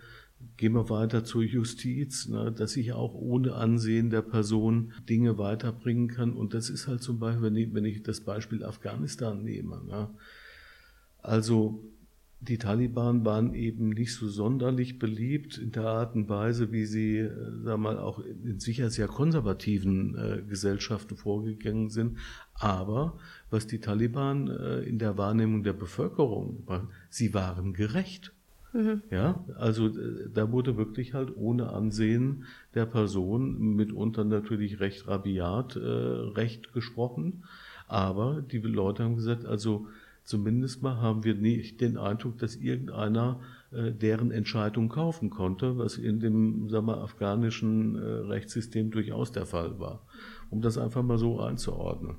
Gehen 0.57 0.73
wir 0.73 0.89
weiter 0.89 1.23
zur 1.23 1.43
Justiz, 1.43 2.27
ne, 2.27 2.51
dass 2.51 2.77
ich 2.77 2.93
auch 2.93 3.13
ohne 3.13 3.55
Ansehen 3.55 4.09
der 4.09 4.21
Person 4.21 4.93
Dinge 5.09 5.37
weiterbringen 5.37 6.07
kann. 6.07 6.33
Und 6.33 6.53
das 6.53 6.69
ist 6.69 6.87
halt 6.87 7.01
zum 7.01 7.19
Beispiel, 7.19 7.43
wenn 7.43 7.55
ich, 7.55 7.73
wenn 7.73 7.85
ich 7.85 8.03
das 8.03 8.21
Beispiel 8.21 8.63
Afghanistan 8.63 9.43
nehme. 9.43 9.83
Ne. 9.85 10.09
Also 11.21 11.83
die 12.47 12.57
Taliban 12.57 13.25
waren 13.25 13.53
eben 13.53 13.89
nicht 13.89 14.13
so 14.13 14.27
sonderlich 14.27 14.99
beliebt 14.99 15.57
in 15.57 15.71
der 15.71 15.85
Art 15.85 16.15
und 16.15 16.29
Weise, 16.29 16.71
wie 16.71 16.85
sie, 16.85 17.17
äh, 17.17 17.31
sag 17.63 17.79
mal, 17.79 17.97
auch 17.97 18.19
in 18.19 18.59
sicher 18.59 18.89
sehr 18.89 19.07
konservativen 19.07 20.15
äh, 20.15 20.41
Gesellschaften 20.47 21.17
vorgegangen 21.17 21.89
sind. 21.89 22.17
Aber 22.53 23.17
was 23.49 23.67
die 23.67 23.79
Taliban 23.79 24.47
äh, 24.49 24.81
in 24.81 24.99
der 24.99 25.17
Wahrnehmung 25.17 25.63
der 25.63 25.73
Bevölkerung 25.73 26.63
waren, 26.67 26.89
sie 27.09 27.33
waren 27.33 27.73
gerecht. 27.73 28.34
Mhm. 28.75 29.03
Ja, 29.09 29.45
also 29.57 29.87
äh, 29.87 30.29
da 30.33 30.51
wurde 30.51 30.75
wirklich 30.75 31.13
halt 31.13 31.31
ohne 31.37 31.69
Ansehen 31.71 32.43
der 32.73 32.85
Person 32.85 33.57
mitunter 33.77 34.25
natürlich 34.25 34.81
recht 34.81 35.07
rabiat 35.07 35.77
äh, 35.77 35.79
recht 35.79 36.73
gesprochen. 36.73 37.45
Aber 37.87 38.41
die 38.41 38.57
Leute 38.57 39.05
haben 39.05 39.15
gesagt, 39.15 39.45
also 39.45 39.87
zumindest 40.25 40.83
mal 40.83 40.97
haben 40.97 41.23
wir 41.23 41.35
nicht 41.35 41.79
den 41.79 41.97
Eindruck, 41.97 42.37
dass 42.37 42.57
irgendeiner 42.57 43.39
äh, 43.71 43.93
deren 43.93 44.31
Entscheidung 44.31 44.89
kaufen 44.89 45.29
konnte, 45.29 45.77
was 45.77 45.97
in 45.97 46.19
dem 46.19 46.67
sagen 46.67 46.87
wir, 46.87 46.97
afghanischen 46.97 47.95
äh, 47.95 48.01
Rechtssystem 48.01 48.91
durchaus 48.91 49.31
der 49.31 49.45
Fall 49.45 49.79
war. 49.79 50.05
Um 50.49 50.61
das 50.61 50.77
einfach 50.77 51.01
mal 51.01 51.17
so 51.17 51.39
einzuordnen. 51.39 52.17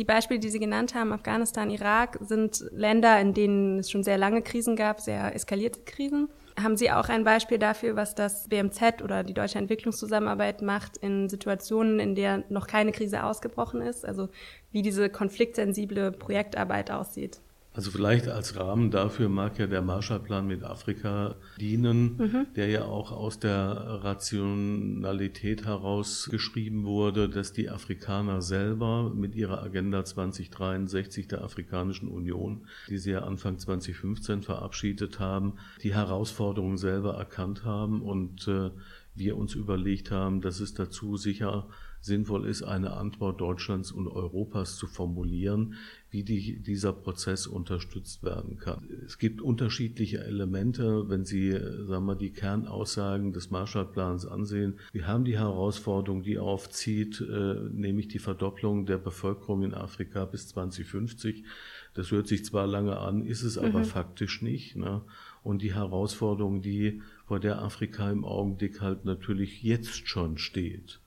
Die 0.00 0.04
Beispiele, 0.04 0.40
die 0.40 0.48
Sie 0.48 0.58
genannt 0.58 0.94
haben, 0.94 1.12
Afghanistan, 1.12 1.68
Irak, 1.68 2.18
sind 2.22 2.64
Länder, 2.70 3.20
in 3.20 3.34
denen 3.34 3.80
es 3.80 3.90
schon 3.90 4.02
sehr 4.02 4.16
lange 4.16 4.40
Krisen 4.40 4.74
gab, 4.74 4.98
sehr 4.98 5.34
eskalierte 5.34 5.80
Krisen. 5.84 6.30
Haben 6.58 6.78
Sie 6.78 6.90
auch 6.90 7.10
ein 7.10 7.22
Beispiel 7.22 7.58
dafür, 7.58 7.96
was 7.96 8.14
das 8.14 8.48
BMZ 8.48 9.02
oder 9.04 9.24
die 9.24 9.34
Deutsche 9.34 9.58
Entwicklungszusammenarbeit 9.58 10.62
macht 10.62 10.96
in 10.96 11.28
Situationen, 11.28 12.00
in 12.00 12.14
der 12.14 12.44
noch 12.48 12.66
keine 12.66 12.92
Krise 12.92 13.24
ausgebrochen 13.24 13.82
ist? 13.82 14.06
Also 14.06 14.30
wie 14.72 14.80
diese 14.80 15.10
konfliktsensible 15.10 16.12
Projektarbeit 16.12 16.90
aussieht? 16.90 17.42
Also 17.72 17.92
vielleicht 17.92 18.26
als 18.26 18.56
Rahmen 18.56 18.90
dafür 18.90 19.28
mag 19.28 19.60
ja 19.60 19.68
der 19.68 19.80
Marshallplan 19.80 20.44
mit 20.44 20.64
Afrika 20.64 21.36
dienen, 21.60 22.16
mhm. 22.16 22.46
der 22.56 22.68
ja 22.68 22.84
auch 22.84 23.12
aus 23.12 23.38
der 23.38 24.02
Rationalität 24.02 25.66
heraus 25.66 26.28
geschrieben 26.28 26.84
wurde, 26.84 27.28
dass 27.28 27.52
die 27.52 27.70
Afrikaner 27.70 28.42
selber 28.42 29.12
mit 29.14 29.36
ihrer 29.36 29.62
Agenda 29.62 30.04
2063 30.04 31.28
der 31.28 31.44
Afrikanischen 31.44 32.08
Union, 32.08 32.66
die 32.88 32.98
sie 32.98 33.12
ja 33.12 33.20
Anfang 33.20 33.58
2015 33.58 34.42
verabschiedet 34.42 35.20
haben, 35.20 35.54
die 35.84 35.94
Herausforderungen 35.94 36.76
selber 36.76 37.14
erkannt 37.14 37.64
haben 37.64 38.02
und 38.02 38.48
äh, 38.48 38.70
wir 39.14 39.36
uns 39.36 39.54
überlegt 39.54 40.10
haben, 40.10 40.40
dass 40.40 40.58
es 40.58 40.74
dazu 40.74 41.16
sicher 41.16 41.68
sinnvoll 42.00 42.46
ist, 42.46 42.62
eine 42.62 42.92
Antwort 42.92 43.40
Deutschlands 43.40 43.92
und 43.92 44.08
Europas 44.08 44.76
zu 44.76 44.86
formulieren, 44.86 45.74
wie 46.10 46.24
die, 46.24 46.60
dieser 46.60 46.92
Prozess 46.92 47.46
unterstützt 47.46 48.22
werden 48.22 48.58
kann. 48.58 48.88
Es 49.06 49.18
gibt 49.18 49.40
unterschiedliche 49.40 50.24
Elemente, 50.24 51.08
wenn 51.08 51.24
Sie 51.24 51.52
sagen 51.52 52.06
wir, 52.06 52.16
die 52.16 52.32
Kernaussagen 52.32 53.32
des 53.32 53.50
Marshallplans 53.50 54.26
ansehen. 54.26 54.78
Wir 54.92 55.06
haben 55.06 55.24
die 55.24 55.38
Herausforderung, 55.38 56.22
die 56.22 56.38
aufzieht, 56.38 57.20
äh, 57.20 57.54
nämlich 57.70 58.08
die 58.08 58.18
Verdopplung 58.18 58.86
der 58.86 58.98
Bevölkerung 58.98 59.62
in 59.62 59.74
Afrika 59.74 60.24
bis 60.24 60.48
2050. 60.48 61.44
Das 61.94 62.10
hört 62.10 62.28
sich 62.28 62.44
zwar 62.44 62.66
lange 62.66 62.98
an, 62.98 63.24
ist 63.24 63.42
es 63.42 63.58
aber 63.58 63.80
mhm. 63.80 63.84
faktisch 63.84 64.42
nicht. 64.42 64.76
Ne? 64.76 65.02
Und 65.42 65.62
die 65.62 65.74
Herausforderung, 65.74 66.62
die 66.62 67.02
vor 67.26 67.40
der 67.40 67.62
Afrika 67.62 68.10
im 68.10 68.24
Augenblick 68.24 68.80
halt 68.80 69.04
natürlich 69.04 69.62
jetzt 69.62 70.08
schon 70.08 70.38
steht. 70.38 71.00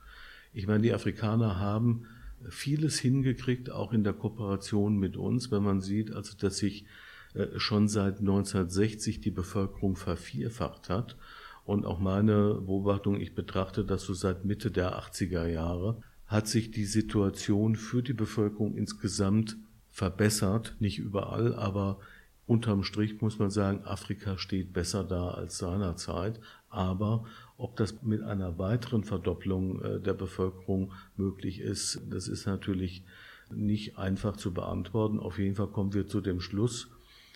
Ich 0.53 0.67
meine, 0.67 0.83
die 0.83 0.93
Afrikaner 0.93 1.59
haben 1.59 2.05
vieles 2.49 2.99
hingekriegt, 2.99 3.71
auch 3.71 3.93
in 3.93 4.03
der 4.03 4.13
Kooperation 4.13 4.97
mit 4.97 5.17
uns, 5.17 5.51
wenn 5.51 5.63
man 5.63 5.81
sieht, 5.81 6.11
also 6.11 6.37
dass 6.37 6.57
sich 6.57 6.85
äh, 7.33 7.47
schon 7.57 7.87
seit 7.87 8.19
1960 8.19 9.21
die 9.21 9.31
Bevölkerung 9.31 9.95
vervierfacht 9.95 10.89
hat. 10.89 11.17
Und 11.65 11.85
auch 11.85 11.99
meine 11.99 12.55
Beobachtung, 12.55 13.19
ich 13.19 13.35
betrachte 13.35 13.85
das 13.85 14.03
so 14.03 14.13
seit 14.13 14.45
Mitte 14.45 14.69
der 14.69 14.99
80er 14.99 15.47
Jahre, 15.47 16.01
hat 16.27 16.47
sich 16.47 16.71
die 16.71 16.85
Situation 16.85 17.75
für 17.75 18.03
die 18.03 18.13
Bevölkerung 18.13 18.75
insgesamt 18.75 19.57
verbessert. 19.89 20.75
Nicht 20.79 20.99
überall, 20.99 21.55
aber 21.55 21.99
unterm 22.45 22.83
Strich 22.83 23.21
muss 23.21 23.39
man 23.39 23.49
sagen, 23.49 23.85
Afrika 23.85 24.37
steht 24.37 24.73
besser 24.73 25.03
da 25.03 25.29
als 25.29 25.57
seinerzeit. 25.57 26.39
Aber 26.69 27.25
ob 27.57 27.75
das 27.75 28.01
mit 28.03 28.21
einer 28.21 28.57
weiteren 28.57 29.03
Verdopplung 29.03 29.81
äh, 29.81 29.99
der 29.99 30.13
Bevölkerung 30.13 30.91
möglich 31.15 31.59
ist, 31.59 32.01
das 32.09 32.27
ist 32.27 32.45
natürlich 32.45 33.03
nicht 33.51 33.97
einfach 33.97 34.37
zu 34.37 34.53
beantworten. 34.53 35.19
Auf 35.19 35.37
jeden 35.37 35.55
Fall 35.55 35.67
kommen 35.67 35.93
wir 35.93 36.07
zu 36.07 36.21
dem 36.21 36.39
Schluss, 36.39 36.89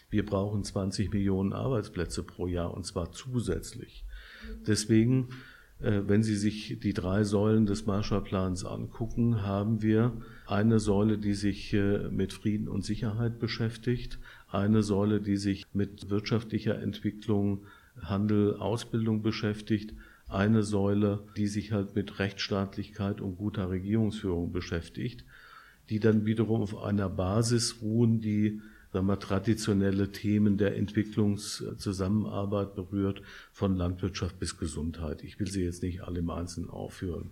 wir 0.10 0.26
brauchen 0.26 0.64
20 0.64 1.12
Millionen 1.12 1.54
Arbeitsplätze 1.54 2.24
pro 2.24 2.48
Jahr 2.48 2.74
und 2.74 2.86
zwar 2.86 3.12
zusätzlich. 3.12 4.06
Deswegen, 4.66 5.30
äh, 5.80 6.02
wenn 6.06 6.24
Sie 6.24 6.36
sich 6.36 6.80
die 6.80 6.94
drei 6.94 7.24
Säulen 7.24 7.66
des 7.66 7.86
Marshallplans 7.86 8.64
angucken, 8.64 9.42
haben 9.44 9.82
wir 9.82 10.14
eine 10.46 10.80
Säule, 10.80 11.18
die 11.18 11.34
sich 11.34 11.74
äh, 11.74 12.10
mit 12.10 12.32
Frieden 12.32 12.70
und 12.70 12.86
Sicherheit 12.86 13.40
beschäftigt, 13.40 14.20
eine 14.50 14.82
Säule, 14.82 15.20
die 15.20 15.38
sich 15.38 15.66
mit 15.74 16.10
wirtschaftlicher 16.10 16.80
Entwicklung 16.80 17.66
Handel, 18.02 18.56
Ausbildung 18.58 19.22
beschäftigt, 19.24 19.94
eine 20.28 20.64
Säule, 20.64 21.24
die 21.38 21.48
sich 21.48 21.72
halt 21.72 21.96
mit 21.96 22.20
Rechtsstaatlichkeit 22.20 23.22
und 23.22 23.38
guter 23.38 23.70
Regierungsführung 23.70 24.52
beschäftigt, 24.52 25.24
die 25.90 26.00
dann 26.00 26.26
wiederum 26.26 26.62
auf 26.62 26.82
einer 26.82 27.10
Basis 27.10 27.82
ruhen, 27.82 28.20
die 28.20 28.62
sagen 28.92 29.08
wir, 29.08 29.20
traditionelle 29.20 30.12
Themen 30.12 30.58
der 30.58 30.76
Entwicklungszusammenarbeit 30.76 32.76
berührt, 32.76 33.22
von 33.52 33.76
Landwirtschaft 33.76 34.40
bis 34.40 34.58
Gesundheit. 34.58 35.24
Ich 35.24 35.40
will 35.40 35.48
sie 35.48 35.64
jetzt 35.64 35.84
nicht 35.84 36.02
alle 36.02 36.20
im 36.20 36.30
Einzelnen 36.30 36.70
aufführen. 36.70 37.32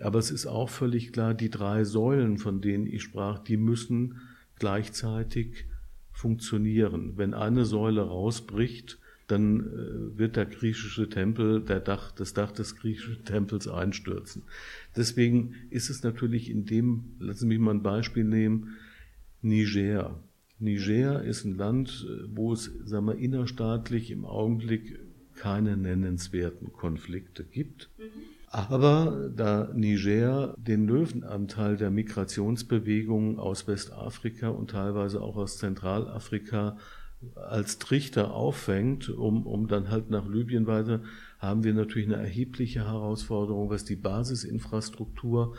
Aber 0.00 0.18
es 0.18 0.30
ist 0.30 0.46
auch 0.46 0.68
völlig 0.68 1.12
klar, 1.12 1.34
die 1.34 1.50
drei 1.50 1.84
Säulen, 1.84 2.38
von 2.38 2.60
denen 2.60 2.86
ich 2.86 3.02
sprach, 3.02 3.38
die 3.38 3.56
müssen 3.56 4.20
gleichzeitig 4.58 5.66
funktionieren. 6.12 7.14
Wenn 7.16 7.34
eine 7.34 7.64
Säule 7.64 8.02
rausbricht, 8.02 8.98
dann 9.28 9.60
äh, 9.60 10.18
wird 10.18 10.36
der 10.36 10.46
griechische 10.46 11.08
Tempel, 11.08 11.62
der 11.62 11.80
Dach, 11.80 12.12
das 12.12 12.34
Dach 12.34 12.50
des 12.50 12.76
griechischen 12.76 13.24
Tempels 13.24 13.68
einstürzen. 13.68 14.42
Deswegen 14.96 15.54
ist 15.70 15.90
es 15.90 16.02
natürlich 16.02 16.50
in 16.50 16.64
dem, 16.64 17.16
lassen 17.20 17.40
Sie 17.40 17.46
mich 17.46 17.58
mal 17.58 17.74
ein 17.74 17.82
Beispiel 17.82 18.24
nehmen, 18.24 18.76
Niger. 19.42 20.22
Niger 20.58 21.22
ist 21.22 21.44
ein 21.44 21.56
Land, 21.56 22.06
äh, 22.08 22.24
wo 22.34 22.52
es, 22.52 22.72
sagen 22.84 23.06
wir, 23.06 23.16
innerstaatlich 23.16 24.10
im 24.10 24.24
Augenblick 24.24 24.98
keine 25.34 25.76
nennenswerten 25.76 26.72
Konflikte 26.72 27.44
gibt. 27.44 27.90
Mhm. 27.98 28.02
Aber 28.50 29.30
da 29.36 29.70
Niger 29.74 30.54
den 30.56 30.86
Löwenanteil 30.86 31.76
der 31.76 31.90
Migrationsbewegungen 31.90 33.38
aus 33.38 33.68
Westafrika 33.68 34.48
und 34.48 34.70
teilweise 34.70 35.20
auch 35.20 35.36
aus 35.36 35.58
Zentralafrika 35.58 36.78
als 37.34 37.78
Trichter 37.78 38.32
auffängt, 38.32 39.08
um, 39.08 39.46
um 39.46 39.66
dann 39.66 39.90
halt 39.90 40.10
nach 40.10 40.28
Libyen 40.28 40.66
weiter, 40.66 41.02
haben 41.38 41.64
wir 41.64 41.74
natürlich 41.74 42.08
eine 42.08 42.22
erhebliche 42.22 42.86
Herausforderung, 42.86 43.70
was 43.70 43.84
die 43.84 43.96
Basisinfrastruktur 43.96 45.56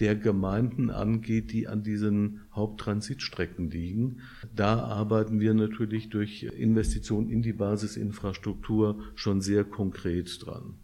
der 0.00 0.16
Gemeinden 0.16 0.90
angeht, 0.90 1.52
die 1.52 1.68
an 1.68 1.82
diesen 1.82 2.40
Haupttransitstrecken 2.54 3.70
liegen. 3.70 4.20
Da 4.54 4.80
arbeiten 4.80 5.38
wir 5.38 5.52
natürlich 5.52 6.08
durch 6.08 6.44
Investitionen 6.44 7.28
in 7.28 7.42
die 7.42 7.52
Basisinfrastruktur 7.52 9.00
schon 9.14 9.42
sehr 9.42 9.64
konkret 9.64 10.44
dran. 10.44 10.78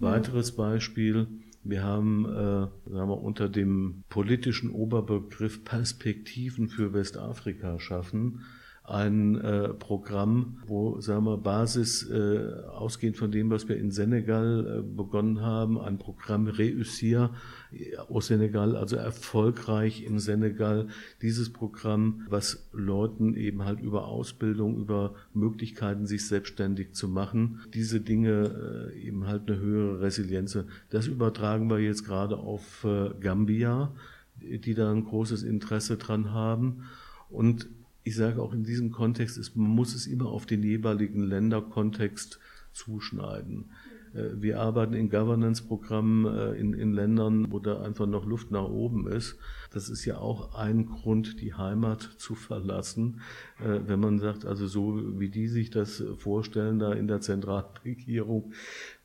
Weiteres 0.00 0.52
Beispiel, 0.52 1.28
wir 1.62 1.82
haben, 1.82 2.24
äh, 2.26 2.28
sagen 2.28 3.08
wir, 3.08 3.22
unter 3.22 3.48
dem 3.48 4.04
politischen 4.08 4.70
Oberbegriff 4.70 5.64
Perspektiven 5.64 6.68
für 6.68 6.92
Westafrika 6.92 7.78
schaffen, 7.78 8.42
ein 8.86 9.40
äh, 9.40 9.70
Programm, 9.70 10.58
wo, 10.66 11.00
sagen 11.00 11.24
wir, 11.24 11.38
Basis 11.38 12.08
äh, 12.10 12.64
ausgehend 12.68 13.16
von 13.16 13.30
dem, 13.30 13.48
was 13.48 13.66
wir 13.66 13.78
in 13.78 13.90
Senegal 13.90 14.80
äh, 14.80 14.82
begonnen 14.82 15.40
haben, 15.40 15.80
ein 15.80 15.96
Programm 15.96 16.46
Reüssir 16.46 17.30
aus 18.08 18.26
Senegal, 18.26 18.76
also 18.76 18.96
erfolgreich 18.96 20.04
in 20.04 20.18
Senegal. 20.18 20.88
Dieses 21.22 21.50
Programm, 21.50 22.26
was 22.28 22.68
Leuten 22.72 23.34
eben 23.36 23.64
halt 23.64 23.80
über 23.80 24.06
Ausbildung, 24.06 24.76
über 24.76 25.14
Möglichkeiten, 25.32 26.06
sich 26.06 26.26
selbstständig 26.26 26.92
zu 26.92 27.08
machen, 27.08 27.60
diese 27.72 28.02
Dinge 28.02 28.92
äh, 28.92 29.00
eben 29.00 29.26
halt 29.26 29.50
eine 29.50 29.60
höhere 29.60 30.02
Resilienz. 30.02 30.58
Das 30.90 31.06
übertragen 31.06 31.70
wir 31.70 31.78
jetzt 31.78 32.04
gerade 32.04 32.36
auf 32.36 32.84
äh, 32.84 33.14
Gambia, 33.18 33.92
die 34.36 34.74
da 34.74 34.92
ein 34.92 35.04
großes 35.04 35.42
Interesse 35.42 35.96
dran 35.96 36.32
haben. 36.32 36.84
Und 37.30 37.66
ich 38.04 38.16
sage 38.16 38.40
auch 38.40 38.52
in 38.52 38.64
diesem 38.64 38.92
Kontext, 38.92 39.38
ist, 39.38 39.56
man 39.56 39.70
muss 39.70 39.94
es 39.94 40.06
immer 40.06 40.26
auf 40.26 40.46
den 40.46 40.62
jeweiligen 40.62 41.22
Länderkontext 41.22 42.38
zuschneiden. 42.72 43.70
Äh, 44.14 44.42
wir 44.42 44.60
arbeiten 44.60 44.92
in 44.92 45.08
Governance-Programmen 45.08 46.26
äh, 46.26 46.52
in, 46.52 46.74
in 46.74 46.92
Ländern, 46.92 47.50
wo 47.50 47.58
da 47.58 47.80
einfach 47.82 48.06
noch 48.06 48.26
Luft 48.26 48.50
nach 48.50 48.68
oben 48.68 49.08
ist. 49.08 49.38
Das 49.72 49.88
ist 49.88 50.04
ja 50.04 50.18
auch 50.18 50.54
ein 50.54 50.86
Grund, 50.86 51.40
die 51.40 51.54
Heimat 51.54 52.02
zu 52.18 52.34
verlassen. 52.34 53.20
Äh, 53.58 53.80
wenn 53.86 54.00
man 54.00 54.18
sagt, 54.18 54.44
also 54.44 54.66
so 54.66 55.18
wie 55.18 55.30
die 55.30 55.48
sich 55.48 55.70
das 55.70 56.02
vorstellen, 56.18 56.78
da 56.78 56.92
in 56.92 57.08
der 57.08 57.20
Zentralregierung, 57.20 58.52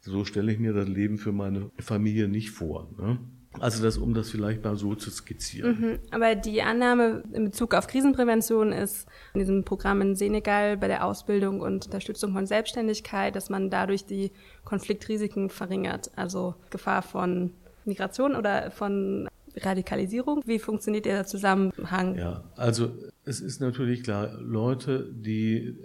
so 0.02 0.26
stelle 0.26 0.52
ich 0.52 0.60
mir 0.60 0.74
das 0.74 0.88
Leben 0.88 1.18
für 1.18 1.32
meine 1.32 1.72
Familie 1.80 2.28
nicht 2.28 2.52
vor. 2.52 2.90
Ne? 2.98 3.20
Also 3.60 3.84
das, 3.84 3.98
um 3.98 4.14
das 4.14 4.30
vielleicht 4.30 4.64
mal 4.64 4.76
so 4.76 4.94
zu 4.96 5.10
skizzieren. 5.10 5.80
Mhm. 5.80 6.00
Aber 6.12 6.36
die 6.36 6.62
Annahme 6.62 7.24
in 7.34 7.46
Bezug 7.46 7.74
auf 7.74 7.88
Krisenprävention 7.88 8.72
ist 8.72 9.08
in 9.34 9.40
diesem 9.40 9.64
Programm 9.64 10.02
in 10.02 10.16
Senegal 10.16 10.78
bei 10.78 10.88
der 10.88 11.04
Ausbildung 11.04 11.62
und 11.62 11.86
Unterstützung 11.86 12.34
von 12.34 12.46
Selbstständigkeit, 12.46 13.36
dass 13.36 13.50
man 13.50 13.70
dadurch 13.70 14.06
die 14.06 14.32
Konfliktrisiken 14.66 15.50
verringert. 15.50 16.12
Also 16.16 16.56
Gefahr 16.70 17.02
von 17.02 17.54
Migration 17.86 18.36
oder 18.36 18.70
von 18.72 19.28
Radikalisierung. 19.56 20.44
Wie 20.46 20.60
funktioniert 20.60 21.06
der 21.06 21.26
Zusammenhang? 21.26 22.16
Ja, 22.16 22.44
also 22.56 22.92
es 23.26 23.42
ist 23.42 23.62
natürlich 23.62 24.04
klar, 24.04 24.32
Leute, 24.40 25.12
die 25.12 25.76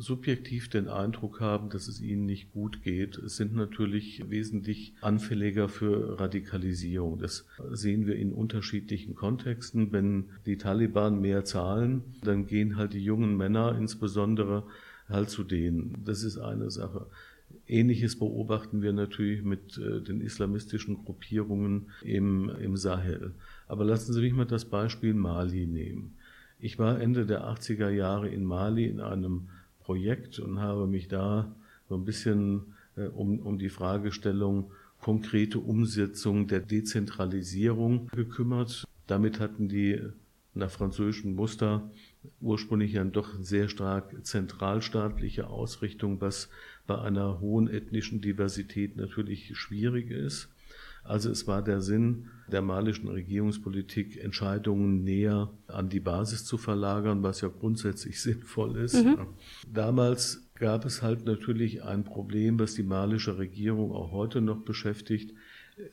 subjektiv 0.00 0.68
den 0.68 0.88
Eindruck 0.88 1.40
haben, 1.40 1.70
dass 1.70 1.86
es 1.86 2.00
ihnen 2.00 2.26
nicht 2.26 2.52
gut 2.52 2.82
geht, 2.82 3.20
sind 3.24 3.54
natürlich 3.54 4.28
wesentlich 4.30 4.94
anfälliger 5.00 5.68
für 5.68 6.18
Radikalisierung. 6.18 7.18
Das 7.18 7.46
sehen 7.70 8.06
wir 8.06 8.16
in 8.16 8.32
unterschiedlichen 8.32 9.14
Kontexten. 9.14 9.92
Wenn 9.92 10.30
die 10.46 10.56
Taliban 10.56 11.20
mehr 11.20 11.44
zahlen, 11.44 12.02
dann 12.22 12.46
gehen 12.46 12.76
halt 12.76 12.94
die 12.94 13.04
jungen 13.04 13.36
Männer 13.36 13.76
insbesondere 13.78 14.64
halt 15.08 15.28
zu 15.28 15.44
denen. 15.44 16.02
Das 16.04 16.22
ist 16.22 16.38
eine 16.38 16.70
Sache. 16.70 17.06
Ähnliches 17.66 18.18
beobachten 18.18 18.80
wir 18.80 18.92
natürlich 18.92 19.42
mit 19.42 19.76
äh, 19.78 20.00
den 20.00 20.20
islamistischen 20.20 21.04
Gruppierungen 21.04 21.90
im, 22.02 22.48
im 22.48 22.76
Sahel. 22.76 23.34
Aber 23.66 23.84
lassen 23.84 24.12
Sie 24.12 24.20
mich 24.20 24.32
mal 24.32 24.44
das 24.44 24.64
Beispiel 24.64 25.14
Mali 25.14 25.66
nehmen. 25.66 26.16
Ich 26.58 26.78
war 26.78 27.00
Ende 27.00 27.26
der 27.26 27.44
80er 27.44 27.88
Jahre 27.88 28.28
in 28.28 28.44
Mali 28.44 28.86
in 28.86 29.00
einem 29.00 29.48
Projekt 29.90 30.38
und 30.38 30.60
habe 30.60 30.86
mich 30.86 31.08
da 31.08 31.52
so 31.88 31.96
ein 31.96 32.04
bisschen 32.04 32.76
äh, 32.94 33.06
um, 33.06 33.40
um 33.40 33.58
die 33.58 33.70
Fragestellung 33.70 34.70
konkrete 35.00 35.58
Umsetzung 35.58 36.46
der 36.46 36.60
Dezentralisierung 36.60 38.06
gekümmert. 38.14 38.86
Damit 39.08 39.40
hatten 39.40 39.68
die 39.68 40.00
nach 40.54 40.70
französischem 40.70 41.34
Muster 41.34 41.90
ursprünglich 42.40 42.92
ja 42.92 43.02
doch 43.02 43.34
sehr 43.40 43.68
stark 43.68 44.14
zentralstaatliche 44.24 45.48
Ausrichtung, 45.48 46.20
was 46.20 46.50
bei 46.86 46.96
einer 46.96 47.40
hohen 47.40 47.66
ethnischen 47.66 48.20
Diversität 48.20 48.96
natürlich 48.96 49.56
schwierig 49.58 50.12
ist. 50.12 50.50
Also 51.04 51.30
es 51.30 51.46
war 51.46 51.62
der 51.62 51.80
Sinn 51.80 52.28
der 52.50 52.62
malischen 52.62 53.08
Regierungspolitik, 53.08 54.22
Entscheidungen 54.22 55.04
näher 55.04 55.50
an 55.66 55.88
die 55.88 56.00
Basis 56.00 56.44
zu 56.44 56.58
verlagern, 56.58 57.22
was 57.22 57.40
ja 57.40 57.48
grundsätzlich 57.48 58.20
sinnvoll 58.22 58.76
ist. 58.76 59.04
Mhm. 59.04 59.28
Damals 59.72 60.50
gab 60.56 60.84
es 60.84 61.02
halt 61.02 61.24
natürlich 61.24 61.82
ein 61.82 62.04
Problem, 62.04 62.58
was 62.58 62.74
die 62.74 62.82
malische 62.82 63.38
Regierung 63.38 63.92
auch 63.92 64.12
heute 64.12 64.40
noch 64.40 64.62
beschäftigt. 64.62 65.34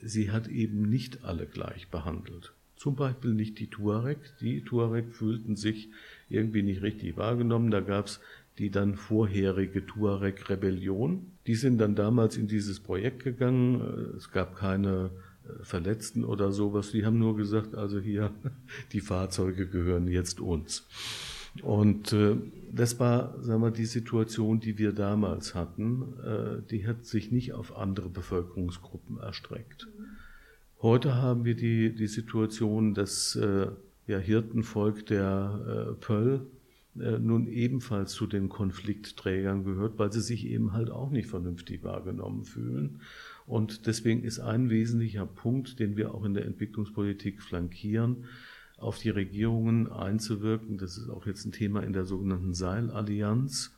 Sie 0.02 0.32
hat 0.32 0.48
eben 0.48 0.82
nicht 0.90 1.24
alle 1.24 1.46
gleich 1.46 1.90
behandelt. 1.90 2.54
Zum 2.76 2.96
Beispiel 2.96 3.34
nicht 3.34 3.58
die 3.60 3.68
Tuareg. 3.68 4.20
Die 4.42 4.64
Tuareg 4.64 5.14
fühlten 5.16 5.56
sich 5.56 5.90
irgendwie 6.30 6.62
nicht 6.62 6.82
richtig 6.82 7.18
wahrgenommen. 7.18 7.72
Da 7.72 7.80
gab 7.80 8.06
es 8.06 8.20
die 8.60 8.70
dann 8.70 8.96
vorherige 8.96 9.86
Tuareg-Rebellion. 9.86 11.32
Die 11.48 11.56
sind 11.56 11.80
dann 11.80 11.96
damals 11.96 12.38
in 12.38 12.48
dieses 12.48 12.80
Projekt 12.80 13.24
gegangen. 13.24 14.16
Es 14.18 14.32
gab 14.32 14.56
keine 14.56 15.12
äh, 15.48 15.63
Verletzten 15.63 16.24
oder 16.24 16.51
sowas. 16.51 16.92
Die 16.92 17.06
haben 17.06 17.20
nur 17.20 17.36
gesagt, 17.36 17.75
also 17.75 18.00
hier, 18.00 18.32
die 18.92 19.01
Fahrzeuge 19.01 19.68
gehören 19.68 20.08
jetzt 20.08 20.39
uns. 20.39 20.88
Und 21.63 22.13
äh, 22.13 22.36
das 22.72 23.00
war, 23.00 23.42
sagen 23.42 23.62
wir, 23.62 23.72
die 23.72 23.86
Situation, 23.86 24.60
die 24.60 24.77
wir 24.77 24.92
damals 24.92 25.56
hatten. 25.56 26.13
Äh, 26.24 26.70
die 26.70 26.88
hat 26.88 27.06
sich 27.06 27.32
nicht 27.32 27.54
auf 27.54 27.75
andere 27.75 28.10
Bevölkerungsgruppen 28.10 29.20
erstreckt. 29.20 29.88
Heute 30.82 31.16
haben 31.16 31.46
wir 31.46 31.56
die, 31.56 31.96
die 31.96 32.08
Situation, 32.08 32.94
dass 32.94 33.36
äh, 33.36 33.68
ja, 34.06 34.20
Hirtenvolk 34.20 35.06
der 35.08 35.88
äh, 35.89 35.94
Pöll 35.94 36.36
äh, 36.36 36.57
nun 36.98 37.48
ebenfalls 37.48 38.12
zu 38.13 38.27
den 38.27 38.50
Konfliktträgern 38.50 39.63
gehört, 39.63 40.00
weil 40.00 40.12
sie 40.12 40.22
sich 40.22 40.46
eben 40.46 40.74
halt 40.74 40.89
auch 40.89 41.10
nicht 41.10 41.27
vernünftig 41.27 41.84
wahrgenommen 41.84 42.46
fühlen. 42.46 43.01
Und 43.46 43.88
deswegen 43.88 44.24
ist 44.24 44.39
ein 44.39 44.70
wesentlicher 44.70 45.25
Punkt, 45.25 45.80
den 45.80 45.96
wir 45.96 46.13
auch 46.13 46.25
in 46.25 46.34
der 46.34 46.46
Entwicklungspolitik 46.46 47.42
flankieren, 47.42 48.25
auf 48.77 49.00
die 49.00 49.10
Regierungen 49.10 49.92
einzuwirken. 49.92 50.77
Das 50.77 50.98
ist 50.98 51.10
auch 51.10 51.25
jetzt 51.25 51.46
ein 51.46 51.51
Thema 51.51 51.81
in 51.83 51.94
der 51.94 52.05
sogenannten 52.05 52.53
Seilallianz. 52.53 53.74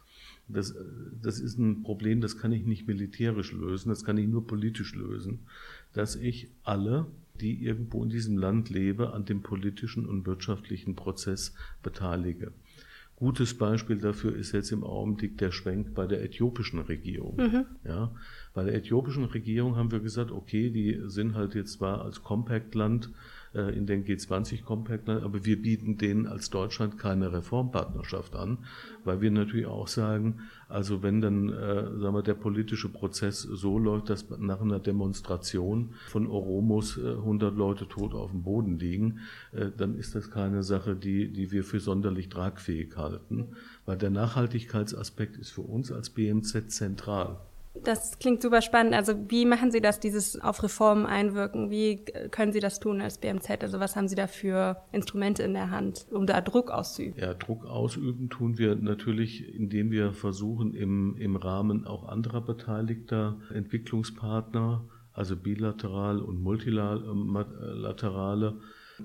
Das, 0.47 0.75
das 1.21 1.39
ist 1.39 1.59
ein 1.59 1.83
Problem, 1.83 2.21
das 2.21 2.37
kann 2.37 2.51
ich 2.51 2.65
nicht 2.65 2.87
militärisch 2.87 3.51
lösen, 3.53 3.89
das 3.89 4.03
kann 4.03 4.17
ich 4.17 4.27
nur 4.27 4.47
politisch 4.47 4.95
lösen, 4.95 5.41
dass 5.93 6.15
ich 6.15 6.49
alle, 6.63 7.05
die 7.39 7.63
irgendwo 7.63 8.03
in 8.03 8.09
diesem 8.09 8.37
Land 8.37 8.71
lebe, 8.71 9.13
an 9.13 9.25
dem 9.25 9.43
politischen 9.43 10.07
und 10.07 10.25
wirtschaftlichen 10.25 10.95
Prozess 10.95 11.53
beteilige. 11.83 12.51
Gutes 13.19 13.57
Beispiel 13.57 13.97
dafür 13.97 14.33
ist 14.33 14.53
jetzt 14.53 14.71
im 14.71 14.85
Augenblick 14.85 15.37
der 15.37 15.51
Schwenk 15.51 15.93
bei 15.93 16.07
der 16.07 16.23
äthiopischen 16.23 16.79
Regierung. 16.79 17.35
Mhm. 17.35 17.65
Ja, 17.83 18.15
bei 18.53 18.63
der 18.63 18.73
äthiopischen 18.75 19.25
Regierung 19.25 19.75
haben 19.75 19.91
wir 19.91 19.99
gesagt, 19.99 20.31
okay, 20.31 20.69
die 20.69 21.01
sind 21.07 21.35
halt 21.35 21.53
jetzt 21.53 21.73
zwar 21.73 22.01
als 22.01 22.23
Compact-Land 22.23 23.11
in 23.53 23.87
den 23.87 24.05
G20-Compact-Land, 24.05 25.23
aber 25.23 25.43
wir 25.45 25.61
bieten 25.61 25.97
denen 25.97 26.27
als 26.27 26.49
Deutschland 26.49 26.97
keine 26.97 27.33
Reformpartnerschaft 27.33 28.35
an, 28.35 28.59
weil 29.03 29.21
wir 29.21 29.31
natürlich 29.31 29.65
auch 29.65 29.87
sagen, 29.87 30.41
also 30.67 31.01
wenn 31.01 31.19
dann, 31.19 31.49
äh, 31.49 31.97
sagen 31.99 32.13
wir, 32.13 32.21
der 32.21 32.35
politische 32.35 32.89
Prozess 32.89 33.41
so 33.41 33.79
läuft, 33.79 34.09
dass 34.11 34.29
nach 34.37 34.61
einer 34.61 34.79
Demonstration 34.79 35.95
von 36.07 36.27
Oromos 36.27 36.97
äh, 36.97 37.09
100 37.09 37.55
Leute 37.55 37.87
tot 37.87 38.13
auf 38.13 38.29
dem 38.31 38.43
Boden 38.43 38.77
liegen, 38.77 39.19
äh, 39.51 39.71
dann 39.75 39.95
ist 39.97 40.13
das 40.13 40.29
keine 40.29 40.61
Sache, 40.61 40.95
die, 40.95 41.33
die 41.33 41.51
wir 41.51 41.63
für 41.63 41.79
sonderlich 41.79 42.29
tragfähig 42.29 42.95
halten, 42.97 43.47
weil 43.85 43.97
der 43.97 44.11
Nachhaltigkeitsaspekt 44.11 45.37
ist 45.37 45.49
für 45.49 45.61
uns 45.61 45.91
als 45.91 46.11
BMZ 46.11 46.71
zentral. 46.71 47.39
Das 47.83 48.19
klingt 48.19 48.41
super 48.41 48.61
spannend. 48.61 48.93
Also 48.93 49.13
wie 49.29 49.45
machen 49.45 49.71
Sie 49.71 49.81
das, 49.81 49.99
dieses 49.99 50.39
auf 50.39 50.63
Reformen 50.63 51.05
einwirken? 51.05 51.69
Wie 51.69 52.05
können 52.31 52.51
Sie 52.51 52.59
das 52.59 52.79
tun 52.79 53.01
als 53.01 53.17
BMZ? 53.17 53.61
Also 53.61 53.79
was 53.79 53.95
haben 53.95 54.07
Sie 54.07 54.15
da 54.15 54.27
für 54.27 54.77
Instrumente 54.91 55.43
in 55.43 55.53
der 55.53 55.71
Hand, 55.71 56.07
um 56.11 56.25
da 56.25 56.41
Druck 56.41 56.71
auszuüben? 56.71 57.19
Ja, 57.19 57.33
Druck 57.33 57.65
ausüben 57.65 58.29
tun 58.29 58.57
wir 58.57 58.75
natürlich, 58.75 59.53
indem 59.53 59.91
wir 59.91 60.13
versuchen, 60.13 60.73
im, 60.73 61.15
im 61.17 61.35
Rahmen 61.35 61.85
auch 61.85 62.07
anderer 62.07 62.41
beteiligter 62.41 63.37
Entwicklungspartner, 63.53 64.85
also 65.13 65.35
bilateral 65.35 66.21
und 66.21 66.41
multilaterale, 66.41 68.59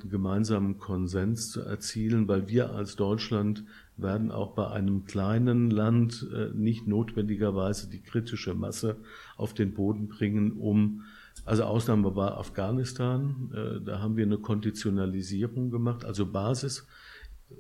gemeinsamen 0.09 0.79
Konsens 0.79 1.51
zu 1.51 1.61
erzielen, 1.61 2.29
weil 2.29 2.49
wir 2.49 2.71
als 2.71 2.97
Deutschland 2.97 3.65
werden 3.97 4.31
auch 4.31 4.55
bei 4.55 4.69
einem 4.71 5.05
kleinen 5.05 5.71
Land 5.71 6.27
äh, 6.35 6.51
nicht 6.55 6.87
notwendigerweise 6.87 7.89
die 7.89 8.01
kritische 8.01 8.55
Masse 8.55 8.97
auf 9.37 9.55
den 9.55 9.75
Boden 9.75 10.09
bringen, 10.09 10.53
um 10.53 11.03
also 11.45 11.65
Ausnahme 11.65 12.17
war 12.17 12.39
Afghanistan, 12.39 13.51
äh, 13.55 13.85
da 13.85 14.01
haben 14.01 14.17
wir 14.17 14.25
eine 14.25 14.39
Konditionalisierung 14.39 15.71
gemacht, 15.71 16.05
also 16.05 16.27
Basis, 16.27 16.87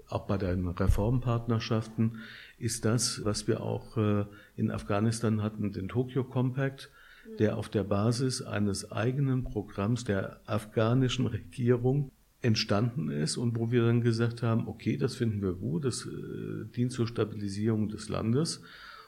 auch 0.09 0.27
bei 0.27 0.38
den 0.38 0.66
Reformpartnerschaften, 0.68 2.18
ist 2.59 2.85
das, 2.85 3.25
was 3.25 3.47
wir 3.47 3.61
auch 3.61 3.97
äh, 3.97 4.25
in 4.57 4.70
Afghanistan 4.70 5.42
hatten, 5.42 5.73
den 5.73 5.88
Tokyo 5.88 6.25
Compact, 6.25 6.90
der 7.38 7.57
auf 7.59 7.68
der 7.68 7.85
Basis 7.85 8.42
eines 8.42 8.90
eigenen 8.90 9.44
Programms 9.44 10.05
der 10.05 10.40
afghanischen 10.47 11.27
Regierung 11.27 12.11
entstanden 12.45 13.11
ist 13.11 13.37
und 13.39 13.59
wo 13.59 13.71
wir 13.71 13.87
dann 13.87 14.03
gesagt 14.03 14.43
haben, 14.43 14.69
okay, 14.69 14.97
das 14.97 15.17
finden 15.17 15.41
wir 15.41 15.55
gut, 15.55 15.85
das 15.85 16.07
äh, 16.07 16.67
dient 16.77 16.93
zur 16.93 17.07
Stabilisierung 17.07 17.89
des 17.89 18.09
Landes. 18.09 18.63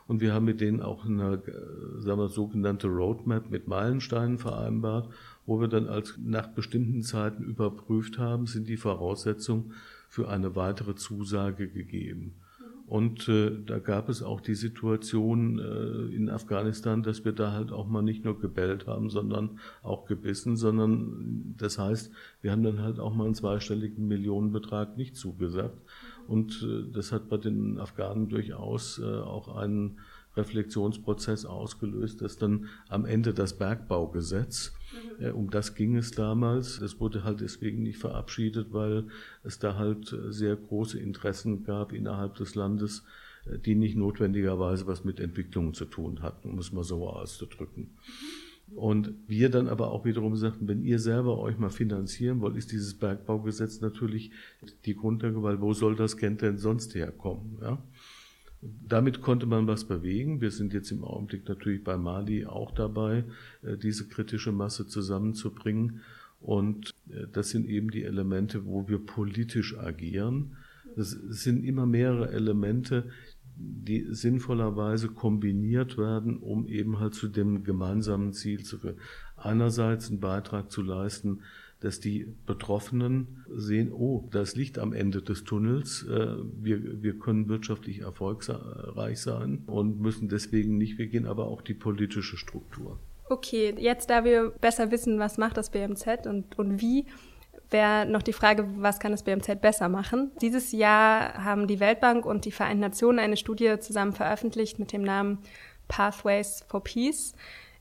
Und 0.06 0.20
wir 0.20 0.32
haben 0.32 0.44
mit 0.44 0.60
denen 0.60 0.80
auch 0.80 1.04
eine 1.04 1.34
äh, 1.34 2.00
sagen 2.00 2.18
wir, 2.18 2.28
sogenannte 2.28 2.86
Roadmap 2.86 3.50
mit 3.50 3.68
Meilensteinen 3.68 4.38
vereinbart, 4.38 5.10
wo 5.44 5.60
wir 5.60 5.68
dann 5.68 5.86
als 5.86 6.18
nach 6.18 6.48
bestimmten 6.48 7.02
Zeiten 7.02 7.44
überprüft 7.44 8.18
haben, 8.18 8.46
sind 8.46 8.68
die 8.68 8.78
Voraussetzungen 8.78 9.74
für 10.08 10.28
eine 10.28 10.56
weitere 10.56 10.94
Zusage 10.94 11.68
gegeben. 11.68 12.36
Und 12.86 13.28
äh, 13.28 13.50
da 13.66 13.80
gab 13.80 14.08
es 14.08 14.22
auch 14.22 14.40
die 14.40 14.54
Situation 14.54 15.58
äh, 15.58 16.14
in 16.14 16.30
Afghanistan, 16.30 17.02
dass 17.02 17.24
wir 17.24 17.32
da 17.32 17.50
halt 17.50 17.72
auch 17.72 17.88
mal 17.88 18.02
nicht 18.02 18.24
nur 18.24 18.38
gebellt 18.38 18.86
haben, 18.86 19.10
sondern 19.10 19.58
auch 19.82 20.06
gebissen, 20.06 20.56
sondern 20.56 21.54
das 21.58 21.78
heißt, 21.78 22.12
wir 22.42 22.52
haben 22.52 22.62
dann 22.62 22.80
halt 22.80 23.00
auch 23.00 23.12
mal 23.12 23.24
einen 23.24 23.34
zweistelligen 23.34 24.06
Millionenbetrag 24.06 24.96
nicht 24.96 25.16
zugesagt. 25.16 25.76
Und 26.28 26.62
äh, 26.62 26.92
das 26.92 27.10
hat 27.10 27.28
bei 27.28 27.38
den 27.38 27.80
Afghanen 27.80 28.28
durchaus 28.28 29.00
äh, 29.00 29.04
auch 29.04 29.56
einen 29.56 29.98
Reflexionsprozess 30.36 31.44
ausgelöst, 31.44 32.22
dass 32.22 32.36
dann 32.36 32.68
am 32.88 33.04
Ende 33.04 33.32
das 33.32 33.56
Bergbaugesetz, 33.56 34.72
mhm. 35.18 35.24
äh, 35.24 35.30
um 35.30 35.50
das 35.50 35.74
ging 35.74 35.96
es 35.96 36.10
damals, 36.10 36.78
das 36.78 37.00
wurde 37.00 37.24
halt 37.24 37.40
deswegen 37.40 37.82
nicht 37.82 37.98
verabschiedet, 37.98 38.72
weil 38.72 39.04
es 39.44 39.58
da 39.58 39.76
halt 39.76 40.12
äh, 40.12 40.32
sehr 40.32 40.56
große 40.56 40.98
Interessen 40.98 41.64
gab 41.64 41.92
innerhalb 41.92 42.34
des 42.34 42.54
Landes, 42.54 43.04
äh, 43.46 43.58
die 43.58 43.74
nicht 43.74 43.96
notwendigerweise 43.96 44.86
was 44.86 45.04
mit 45.04 45.20
Entwicklungen 45.20 45.74
zu 45.74 45.86
tun 45.86 46.22
hatten, 46.22 46.50
um 46.50 46.58
es 46.58 46.72
mal 46.72 46.84
so 46.84 47.08
auszudrücken. 47.08 47.90
Und 48.74 49.14
wir 49.28 49.48
dann 49.48 49.68
aber 49.68 49.92
auch 49.92 50.04
wiederum 50.04 50.34
sagten, 50.34 50.66
wenn 50.66 50.82
ihr 50.82 50.98
selber 50.98 51.38
euch 51.38 51.56
mal 51.56 51.70
finanzieren 51.70 52.40
wollt, 52.40 52.56
ist 52.56 52.72
dieses 52.72 52.94
Bergbaugesetz 52.94 53.80
natürlich 53.80 54.32
die 54.84 54.96
Grundlage, 54.96 55.40
weil 55.42 55.60
wo 55.60 55.72
soll 55.72 55.94
das 55.94 56.16
Geld 56.16 56.42
denn 56.42 56.58
sonst 56.58 56.94
herkommen? 56.96 57.58
Ja? 57.62 57.78
Damit 58.62 59.20
konnte 59.20 59.46
man 59.46 59.66
was 59.66 59.84
bewegen. 59.84 60.40
Wir 60.40 60.50
sind 60.50 60.72
jetzt 60.72 60.90
im 60.90 61.04
Augenblick 61.04 61.48
natürlich 61.48 61.84
bei 61.84 61.96
Mali 61.96 62.46
auch 62.46 62.72
dabei, 62.72 63.24
äh, 63.62 63.76
diese 63.76 64.08
kritische 64.08 64.52
Masse 64.52 64.86
zusammenzubringen. 64.86 66.00
Und 66.40 66.94
äh, 67.10 67.26
das 67.32 67.50
sind 67.50 67.66
eben 67.68 67.90
die 67.90 68.04
Elemente, 68.04 68.66
wo 68.66 68.88
wir 68.88 68.98
politisch 68.98 69.78
agieren. 69.78 70.56
Es 70.96 71.10
sind 71.10 71.64
immer 71.64 71.86
mehrere 71.86 72.30
Elemente, 72.32 73.10
die 73.58 74.06
sinnvollerweise 74.10 75.08
kombiniert 75.08 75.96
werden, 75.96 76.38
um 76.38 76.66
eben 76.66 77.00
halt 77.00 77.14
zu 77.14 77.28
dem 77.28 77.64
gemeinsamen 77.64 78.32
Ziel 78.32 78.64
zu 78.64 78.78
führen. 78.78 78.98
Einerseits 79.36 80.10
einen 80.10 80.20
Beitrag 80.20 80.70
zu 80.70 80.82
leisten, 80.82 81.40
dass 81.80 82.00
die 82.00 82.34
Betroffenen 82.46 83.44
sehen, 83.54 83.92
oh, 83.92 84.28
da 84.30 84.40
ist 84.42 84.56
Licht 84.56 84.78
am 84.78 84.92
Ende 84.92 85.22
des 85.22 85.44
Tunnels, 85.44 86.04
äh, 86.08 86.36
wir, 86.60 87.02
wir 87.02 87.18
können 87.18 87.48
wirtschaftlich 87.48 88.00
erfolgreich 88.00 89.20
sein 89.20 89.62
und 89.66 90.00
müssen 90.00 90.28
deswegen 90.28 90.78
nicht 90.78 90.98
weggehen, 90.98 91.26
aber 91.26 91.46
auch 91.46 91.62
die 91.62 91.74
politische 91.74 92.36
Struktur. 92.36 92.98
Okay, 93.28 93.74
jetzt 93.78 94.08
da 94.08 94.24
wir 94.24 94.50
besser 94.50 94.90
wissen, 94.90 95.18
was 95.18 95.36
macht 95.36 95.56
das 95.56 95.70
BMZ 95.70 96.26
und, 96.26 96.58
und 96.58 96.80
wie, 96.80 97.06
wäre 97.70 98.06
noch 98.06 98.22
die 98.22 98.32
Frage, 98.32 98.66
was 98.76 99.00
kann 99.00 99.12
das 99.12 99.24
BMZ 99.24 99.60
besser 99.60 99.88
machen? 99.88 100.30
Dieses 100.40 100.72
Jahr 100.72 101.44
haben 101.44 101.66
die 101.66 101.80
Weltbank 101.80 102.24
und 102.24 102.44
die 102.44 102.52
Vereinten 102.52 102.80
Nationen 102.80 103.18
eine 103.18 103.36
Studie 103.36 103.78
zusammen 103.80 104.12
veröffentlicht 104.12 104.78
mit 104.78 104.92
dem 104.92 105.02
Namen 105.02 105.38
Pathways 105.88 106.64
for 106.68 106.82
Peace, 106.82 107.34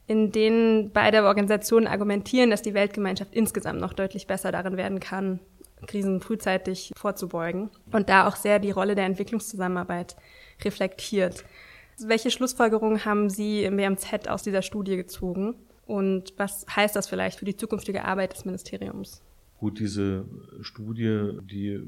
in 0.08 0.32
denen 0.32 0.92
beide 0.92 1.24
Organisationen 1.24 1.88
argumentieren, 1.88 2.50
dass 2.50 2.62
die 2.62 2.74
Weltgemeinschaft 2.74 3.34
insgesamt 3.34 3.80
noch 3.80 3.94
deutlich 3.94 4.28
besser 4.28 4.52
darin 4.52 4.78
werden 4.78 5.00
kann, 5.00 5.40
Krisen 5.88 6.22
frühzeitig 6.22 6.92
vorzubeugen 6.96 7.70
und 7.92 8.10
da 8.10 8.28
auch 8.28 8.36
sehr 8.36 8.60
die 8.60 8.72
Rolle 8.72 8.96
der 8.96 9.06
Entwicklungszusammenarbeit 9.06 10.16
reflektiert. 10.64 11.44
Welche 12.00 12.32
Schlussfolgerungen 12.32 13.06
haben 13.06 13.30
Sie 13.30 13.64
im 13.64 13.78
BMZ 13.78 14.28
aus 14.28 14.44
dieser 14.44 14.62
Studie 14.62 14.98
gezogen 14.98 15.56
und 15.86 16.34
was 16.38 16.66
heißt 16.74 16.96
das 16.96 17.08
vielleicht 17.08 17.40
für 17.40 17.46
die 17.46 17.56
zukünftige 17.56 18.06
Arbeit 18.06 18.34
des 18.34 18.46
Ministeriums? 18.46 19.22
Gut, 19.58 19.80
diese 19.80 20.26
Studie, 20.62 21.40
die 21.42 21.82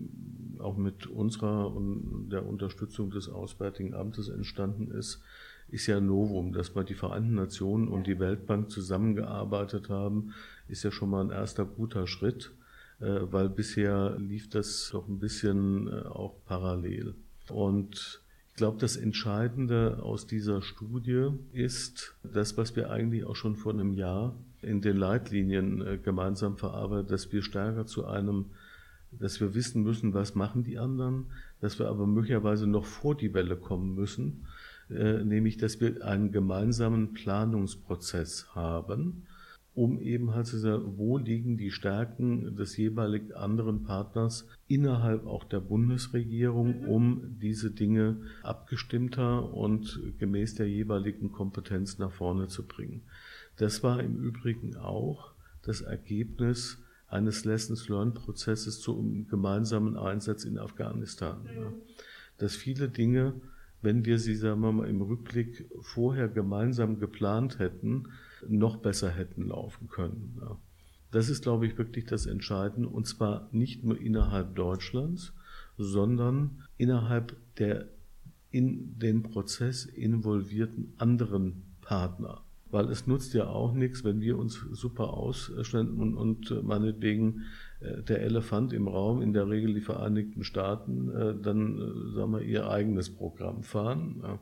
auch 0.59 0.77
mit 0.77 1.07
unserer 1.07 1.75
und 1.75 2.29
der 2.31 2.45
Unterstützung 2.45 3.11
des 3.11 3.27
Auswärtigen 3.29 3.93
Amtes 3.93 4.29
entstanden 4.29 4.89
ist, 4.91 5.21
ist 5.69 5.87
ja 5.87 5.99
Novum, 5.99 6.53
dass 6.53 6.75
mal 6.75 6.83
die 6.83 6.93
Vereinten 6.93 7.35
Nationen 7.35 7.87
und 7.87 8.07
die 8.07 8.19
Weltbank 8.19 8.71
zusammengearbeitet 8.71 9.89
haben, 9.89 10.33
ist 10.67 10.83
ja 10.83 10.91
schon 10.91 11.09
mal 11.09 11.23
ein 11.23 11.31
erster 11.31 11.65
guter 11.65 12.07
Schritt, 12.07 12.53
äh, 12.99 13.19
weil 13.31 13.49
bisher 13.49 14.17
lief 14.17 14.49
das 14.49 14.89
doch 14.91 15.07
ein 15.07 15.19
bisschen 15.19 15.87
äh, 15.87 16.05
auch 16.07 16.35
parallel. 16.45 17.15
Und 17.49 18.21
ich 18.49 18.55
glaube, 18.55 18.79
das 18.79 18.97
Entscheidende 18.97 19.99
aus 20.01 20.25
dieser 20.25 20.61
Studie 20.61 21.29
ist 21.51 22.15
das, 22.23 22.57
was 22.57 22.75
wir 22.75 22.89
eigentlich 22.89 23.25
auch 23.25 23.35
schon 23.35 23.55
vor 23.55 23.73
einem 23.73 23.93
Jahr 23.93 24.35
in 24.61 24.81
den 24.81 24.97
Leitlinien 24.97 25.85
äh, 25.85 25.97
gemeinsam 25.97 26.57
verarbeitet, 26.57 27.11
dass 27.11 27.31
wir 27.31 27.43
stärker 27.43 27.85
zu 27.85 28.05
einem, 28.07 28.45
dass 29.11 29.39
wir 29.39 29.53
wissen 29.53 29.83
müssen, 29.83 30.13
was 30.13 30.33
machen 30.33 30.63
die 30.63 30.79
anderen, 30.79 31.27
dass 31.59 31.77
wir 31.77 31.87
aber 31.87 32.07
möglicherweise 32.07 32.67
noch 32.67 32.85
vor 32.85 33.15
die 33.15 33.33
Welle 33.33 33.57
kommen 33.57 33.93
müssen, 33.95 34.47
nämlich 34.89 35.57
dass 35.57 35.79
wir 35.81 36.05
einen 36.05 36.31
gemeinsamen 36.31 37.13
Planungsprozess 37.13 38.55
haben, 38.55 39.23
um 39.77 39.99
eben 39.99 40.33
halt 40.33 40.47
zu 40.47 40.57
sagen, 40.57 40.93
wo 40.97 41.19
liegen 41.19 41.57
die 41.57 41.69
Stärken 41.69 42.55
des 42.55 42.77
jeweiligen 42.77 43.33
anderen 43.33 43.83
Partners 43.83 44.47
innerhalb 44.67 45.27
auch 45.27 45.43
der 45.43 45.59
Bundesregierung, 45.59 46.85
um 46.85 47.37
diese 47.39 47.69
Dinge 47.69 48.17
abgestimmter 48.41 49.53
und 49.53 50.01
gemäß 50.17 50.55
der 50.55 50.67
jeweiligen 50.67 51.31
Kompetenz 51.31 51.99
nach 51.99 52.11
vorne 52.11 52.47
zu 52.47 52.65
bringen. 52.65 53.03
Das 53.57 53.83
war 53.83 54.01
im 54.01 54.17
Übrigen 54.17 54.75
auch 54.77 55.33
das 55.61 55.81
Ergebnis 55.81 56.79
eines 57.07 57.45
Lessons 57.45 57.87
Learned 57.87 58.15
Prozesses 58.15 58.81
zum 58.81 59.27
gemeinsamen 59.27 59.95
Einsatz 59.95 60.43
in 60.43 60.57
Afghanistan. 60.57 61.47
Ja. 61.55 61.71
Dass 62.39 62.55
viele 62.55 62.89
Dinge, 62.89 63.33
wenn 63.81 64.05
wir 64.05 64.19
sie, 64.19 64.35
sagen 64.35 64.61
wir 64.61 64.71
mal, 64.71 64.87
im 64.87 65.01
Rückblick 65.01 65.69
vorher 65.81 66.27
gemeinsam 66.27 66.99
geplant 66.99 67.59
hätten, 67.59 68.05
noch 68.47 68.77
besser 68.77 69.09
hätten 69.09 69.47
laufen 69.47 69.87
können. 69.87 70.37
Ja. 70.41 70.57
Das 71.11 71.29
ist, 71.29 71.43
glaube 71.43 71.65
ich, 71.67 71.77
wirklich 71.77 72.05
das 72.05 72.25
Entscheidende, 72.25 72.89
und 72.89 73.07
zwar 73.07 73.49
nicht 73.51 73.83
nur 73.83 73.99
innerhalb 73.99 74.55
Deutschlands, 74.55 75.33
sondern 75.77 76.63
innerhalb 76.77 77.35
der 77.57 77.87
in 78.51 78.97
den 78.97 79.23
Prozess 79.23 79.85
involvierten 79.85 80.93
anderen 80.97 81.63
Partner 81.81 82.41
weil 82.71 82.89
es 82.89 83.07
nutzt 83.07 83.33
ja 83.33 83.47
auch 83.47 83.73
nichts, 83.73 84.03
wenn 84.03 84.21
wir 84.21 84.37
uns 84.37 84.55
super 84.71 85.13
ausstellen 85.13 85.97
und, 85.97 86.15
und 86.15 86.63
meinetwegen 86.63 87.45
der 87.79 88.21
Elefant 88.21 88.73
im 88.73 88.87
Raum, 88.87 89.21
in 89.21 89.33
der 89.33 89.47
Regel 89.49 89.73
die 89.73 89.81
Vereinigten 89.81 90.43
Staaten, 90.43 91.09
äh, 91.09 91.35
dann, 91.41 92.11
sagen 92.15 92.31
wir, 92.31 92.41
ihr 92.41 92.69
eigenes 92.69 93.09
Programm 93.13 93.63
fahren. 93.63 94.39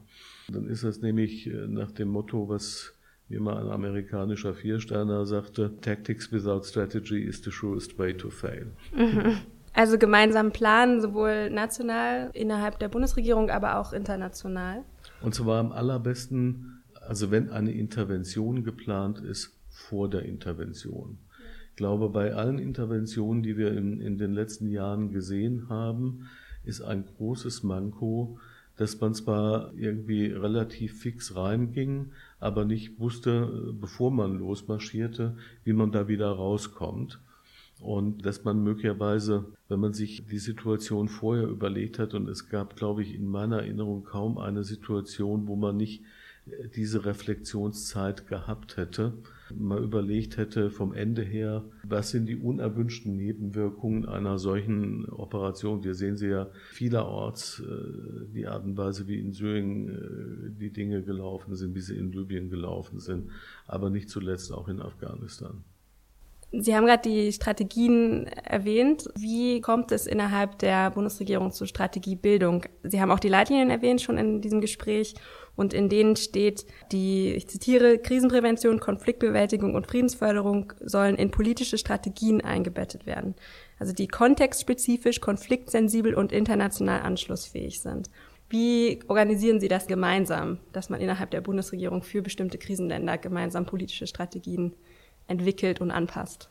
Dann 0.51 0.67
ist 0.67 0.83
das 0.83 1.01
nämlich 1.01 1.49
nach 1.67 1.91
dem 1.91 2.09
Motto, 2.09 2.47
was 2.47 2.93
wie 3.27 3.39
mal 3.39 3.57
ein 3.57 3.71
amerikanischer 3.71 4.53
Viersterner 4.53 5.25
sagte, 5.25 5.73
Tactics 5.81 6.31
without 6.31 6.63
strategy 6.63 7.23
is 7.23 7.43
the 7.43 7.49
surest 7.49 7.97
way 7.97 8.13
to 8.13 8.29
fail. 8.29 8.67
Mhm. 8.95 9.37
Also 9.77 9.97
gemeinsam 9.97 10.53
planen, 10.53 11.01
sowohl 11.01 11.49
national 11.49 12.29
innerhalb 12.31 12.79
der 12.79 12.87
Bundesregierung, 12.87 13.49
aber 13.49 13.77
auch 13.77 13.91
international. 13.91 14.85
Und 15.19 15.35
zwar 15.35 15.59
am 15.59 15.73
allerbesten 15.73 16.75
also 17.07 17.31
wenn 17.31 17.49
eine 17.49 17.71
Intervention 17.71 18.63
geplant 18.63 19.19
ist, 19.19 19.51
vor 19.69 20.09
der 20.09 20.23
Intervention. 20.23 21.17
Ich 21.75 21.77
glaube, 21.77 22.07
bei 22.07 22.33
allen 22.33 22.57
Interventionen, 22.57 23.43
die 23.43 23.57
wir 23.57 23.73
in, 23.73 23.99
in 23.99 24.17
den 24.17 24.31
letzten 24.31 24.69
Jahren 24.69 25.11
gesehen 25.11 25.67
haben, 25.67 26.29
ist 26.63 26.79
ein 26.79 27.03
großes 27.17 27.63
Manko, 27.63 28.39
dass 28.77 29.01
man 29.01 29.13
zwar 29.13 29.73
irgendwie 29.75 30.27
relativ 30.27 31.01
fix 31.01 31.35
reinging, 31.35 32.13
aber 32.39 32.63
nicht 32.63 32.97
wusste, 32.97 33.73
bevor 33.77 34.09
man 34.09 34.39
losmarschierte, 34.39 35.35
wie 35.65 35.73
man 35.73 35.91
da 35.91 36.07
wieder 36.07 36.29
rauskommt. 36.29 37.19
Und 37.81 38.25
dass 38.25 38.45
man 38.45 38.63
möglicherweise, 38.63 39.43
wenn 39.67 39.81
man 39.81 39.91
sich 39.91 40.25
die 40.27 40.39
Situation 40.39 41.09
vorher 41.09 41.49
überlegt 41.49 41.99
hat, 41.99 42.13
und 42.13 42.29
es 42.29 42.47
gab, 42.47 42.77
glaube 42.77 43.01
ich, 43.01 43.13
in 43.13 43.27
meiner 43.27 43.57
Erinnerung 43.57 44.05
kaum 44.05 44.37
eine 44.37 44.63
Situation, 44.63 45.45
wo 45.47 45.57
man 45.57 45.75
nicht 45.75 46.03
diese 46.73 47.03
Reflexionszeit 47.03 48.27
gehabt 48.27 48.77
hätte, 48.77 49.11
mal 49.53 49.83
überlegt 49.83 50.37
hätte 50.37 50.69
vom 50.69 50.93
Ende 50.93 51.21
her, 51.21 51.63
was 51.83 52.09
sind 52.09 52.27
die 52.27 52.35
unerwünschten 52.35 53.15
Nebenwirkungen 53.15 54.05
einer 54.05 54.39
solchen 54.39 55.07
Operation. 55.09 55.83
Wir 55.83 55.95
sehen 55.95 56.17
sie 56.17 56.29
ja 56.29 56.49
vielerorts, 56.71 57.61
äh, 57.61 58.33
die 58.33 58.47
Art 58.47 58.65
und 58.65 58.77
Weise, 58.77 59.07
wie 59.07 59.19
in 59.19 59.33
Syrien 59.33 59.89
äh, 59.89 60.59
die 60.59 60.71
Dinge 60.71 61.03
gelaufen 61.03 61.55
sind, 61.55 61.75
wie 61.75 61.81
sie 61.81 61.97
in 61.97 62.11
Libyen 62.11 62.49
gelaufen 62.49 62.99
sind, 62.99 63.29
aber 63.67 63.89
nicht 63.89 64.09
zuletzt 64.09 64.51
auch 64.51 64.67
in 64.67 64.81
Afghanistan. 64.81 65.63
Sie 66.51 66.75
haben 66.75 66.85
gerade 66.85 67.09
die 67.09 67.31
Strategien 67.33 68.27
erwähnt. 68.27 69.09
Wie 69.17 69.61
kommt 69.61 69.91
es 69.91 70.07
innerhalb 70.07 70.59
der 70.59 70.91
Bundesregierung 70.91 71.51
zur 71.51 71.67
Strategiebildung? 71.67 72.63
Sie 72.83 73.01
haben 73.01 73.11
auch 73.11 73.19
die 73.19 73.29
Leitlinien 73.29 73.69
erwähnt 73.69 74.01
schon 74.01 74.17
in 74.17 74.41
diesem 74.41 74.61
Gespräch 74.61 75.15
und 75.55 75.73
in 75.73 75.89
denen 75.89 76.15
steht, 76.15 76.65
die, 76.91 77.33
ich 77.33 77.47
zitiere, 77.47 77.97
Krisenprävention, 77.97 78.79
Konfliktbewältigung 78.79 79.75
und 79.75 79.87
Friedensförderung 79.87 80.73
sollen 80.81 81.15
in 81.15 81.31
politische 81.31 81.77
Strategien 81.77 82.41
eingebettet 82.41 83.05
werden. 83.05 83.35
Also 83.79 83.93
die 83.93 84.07
kontextspezifisch, 84.07 85.21
konfliktsensibel 85.21 86.13
und 86.13 86.31
international 86.31 87.01
anschlussfähig 87.01 87.81
sind. 87.81 88.09
Wie 88.49 88.99
organisieren 89.07 89.59
Sie 89.59 89.67
das 89.67 89.87
gemeinsam, 89.87 90.59
dass 90.71 90.89
man 90.89 91.01
innerhalb 91.01 91.31
der 91.31 91.41
Bundesregierung 91.41 92.03
für 92.03 92.21
bestimmte 92.21 92.57
Krisenländer 92.57 93.17
gemeinsam 93.17 93.65
politische 93.65 94.07
Strategien 94.07 94.75
entwickelt 95.27 95.81
und 95.81 95.91
anpasst? 95.91 96.49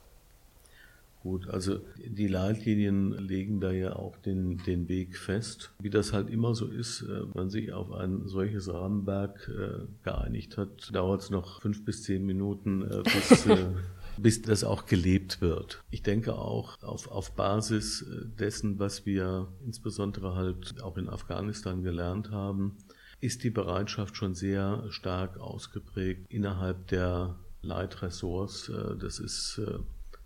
Gut, 1.25 1.49
also 1.49 1.79
die 1.97 2.29
Leitlinien 2.29 3.13
legen 3.13 3.59
da 3.59 3.73
ja 3.73 3.97
auch 3.97 4.19
den, 4.19 4.59
den 4.59 4.91
Weg 4.91 5.17
fest. 5.17 5.73
Wie 5.81 5.89
das 5.89 6.13
halt 6.13 6.29
immer 6.29 6.55
so 6.55 6.67
ist, 6.67 7.01
äh, 7.01 7.23
wenn 7.23 7.33
man 7.33 7.51
sich 7.51 7.73
auf 7.73 7.93
ein 7.93 8.29
solches 8.29 8.69
Rahmenwerk 8.69 9.49
äh, 9.49 9.87
geeinigt 10.03 10.59
hat, 10.59 10.95
dauert 10.95 11.23
es 11.23 11.31
noch 11.31 11.63
fünf 11.63 11.83
bis 11.87 12.03
zehn 12.03 12.27
Minuten, 12.27 12.83
äh, 12.83 13.03
bis, 13.05 13.49
bis 14.19 14.43
das 14.43 14.65
auch 14.65 14.85
gelebt 14.85 15.41
wird. 15.41 15.83
Ich 15.91 16.03
denke 16.03 16.35
auch 16.35 16.83
auf, 16.83 17.11
auf 17.11 17.35
Basis 17.35 18.05
dessen, 18.39 18.79
was 18.79 19.07
wir 19.07 19.49
insbesondere 19.65 20.35
halt 20.35 20.83
auch 20.83 20.99
in 20.99 21.09
Afghanistan 21.09 21.83
gelernt 21.83 22.33
haben, 22.33 22.77
ist 23.23 23.45
die 23.45 23.51
Bereitschaft 23.51 24.19
schon 24.19 24.35
sehr 24.35 24.85
stark 24.91 25.41
ausgeprägt 25.41 26.27
innerhalb 26.29 26.87
der 26.89 27.37
Leitressorts. 27.63 28.71
Das 29.01 29.19
ist 29.19 29.59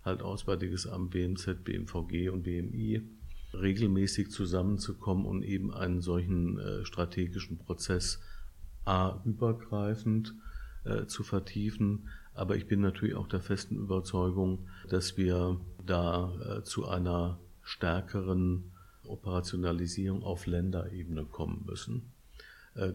halt 0.09 0.21
Auswärtiges 0.21 0.87
Amt, 0.87 1.11
BMZ, 1.11 1.63
BMVG 1.63 2.29
und 2.29 2.43
BMI 2.43 3.01
regelmäßig 3.53 4.31
zusammenzukommen 4.31 5.25
und 5.25 5.43
eben 5.43 5.73
einen 5.73 6.01
solchen 6.01 6.59
äh, 6.59 6.85
strategischen 6.85 7.57
Prozess 7.57 8.19
A 8.85 9.21
übergreifend 9.23 10.35
äh, 10.83 11.05
zu 11.05 11.23
vertiefen. 11.23 12.09
Aber 12.33 12.55
ich 12.55 12.67
bin 12.67 12.81
natürlich 12.81 13.15
auch 13.15 13.27
der 13.27 13.41
festen 13.41 13.75
Überzeugung, 13.75 14.67
dass 14.87 15.17
wir 15.17 15.59
da 15.85 16.33
äh, 16.57 16.63
zu 16.63 16.87
einer 16.87 17.39
stärkeren 17.63 18.71
Operationalisierung 19.03 20.23
auf 20.23 20.45
Länderebene 20.45 21.25
kommen 21.25 21.63
müssen. 21.65 22.11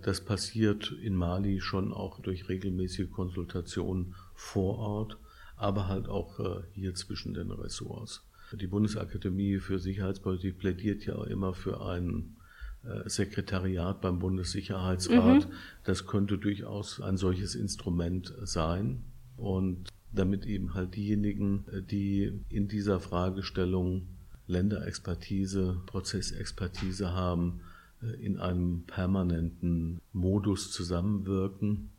Das 0.03 0.25
passiert 0.25 0.93
in 1.03 1.17
Mali 1.17 1.61
schon 1.61 1.93
auch 1.93 2.21
durch 2.21 2.49
regelmäßige 2.49 3.11
Konsultationen 3.11 4.15
vor 4.35 4.79
Ort, 4.79 5.19
aber 5.57 5.89
halt 5.89 6.09
auch 6.09 6.41
äh, 6.41 6.63
hier 6.73 6.95
zwischen 6.95 7.35
den 7.35 7.51
Ressorts. 7.51 8.23
Die 8.53 8.67
Bundesakademie 8.67 9.59
für 9.59 9.79
Sicherheitspolitik 9.79 10.59
plädiert 10.59 11.07
ja 11.07 11.25
immer 11.25 11.55
für 11.55 11.81
ein 11.85 12.37
äh, 12.85 13.09
Sekretariat 13.09 14.01
beim 14.01 14.19
Bundessicherheitsrat. 14.19 15.49
Mhm. 15.49 15.53
Das 15.85 16.07
könnte 16.07 16.39
durchaus 16.39 17.01
ein 17.01 17.17
solches 17.17 17.55
Instrument 17.55 18.33
sein. 18.43 19.05
Und 19.37 19.89
damit 20.13 20.47
eben 20.47 20.75
halt 20.75 20.95
diejenigen, 20.95 21.65
die 21.91 22.33
in 22.49 22.69
dieser 22.69 23.01
Fragestellung 23.01 24.07
Länderexpertise, 24.47 25.81
Prozessexpertise 25.87 27.13
haben, 27.13 27.61
äh, 28.03 28.25
in 28.25 28.39
einem 28.39 28.85
permanenten 28.87 30.01
Modus 30.13 30.71
zusammenwirken 30.71 31.91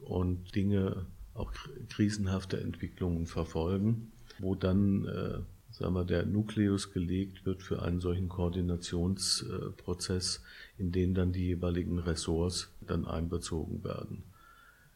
und 0.00 0.54
Dinge, 0.54 1.06
auch 1.34 1.52
krisenhafte 1.88 2.60
Entwicklungen 2.60 3.26
verfolgen, 3.26 4.12
wo 4.38 4.54
dann 4.54 5.06
äh, 5.06 5.38
sagen 5.70 5.94
wir, 5.94 6.04
der 6.04 6.24
Nukleus 6.24 6.92
gelegt 6.92 7.44
wird 7.46 7.62
für 7.62 7.82
einen 7.82 8.00
solchen 8.00 8.28
Koordinationsprozess, 8.28 10.42
in 10.78 10.92
den 10.92 11.14
dann 11.14 11.32
die 11.32 11.46
jeweiligen 11.46 11.98
Ressorts 11.98 12.70
dann 12.80 13.06
einbezogen 13.06 13.82
werden. 13.82 14.22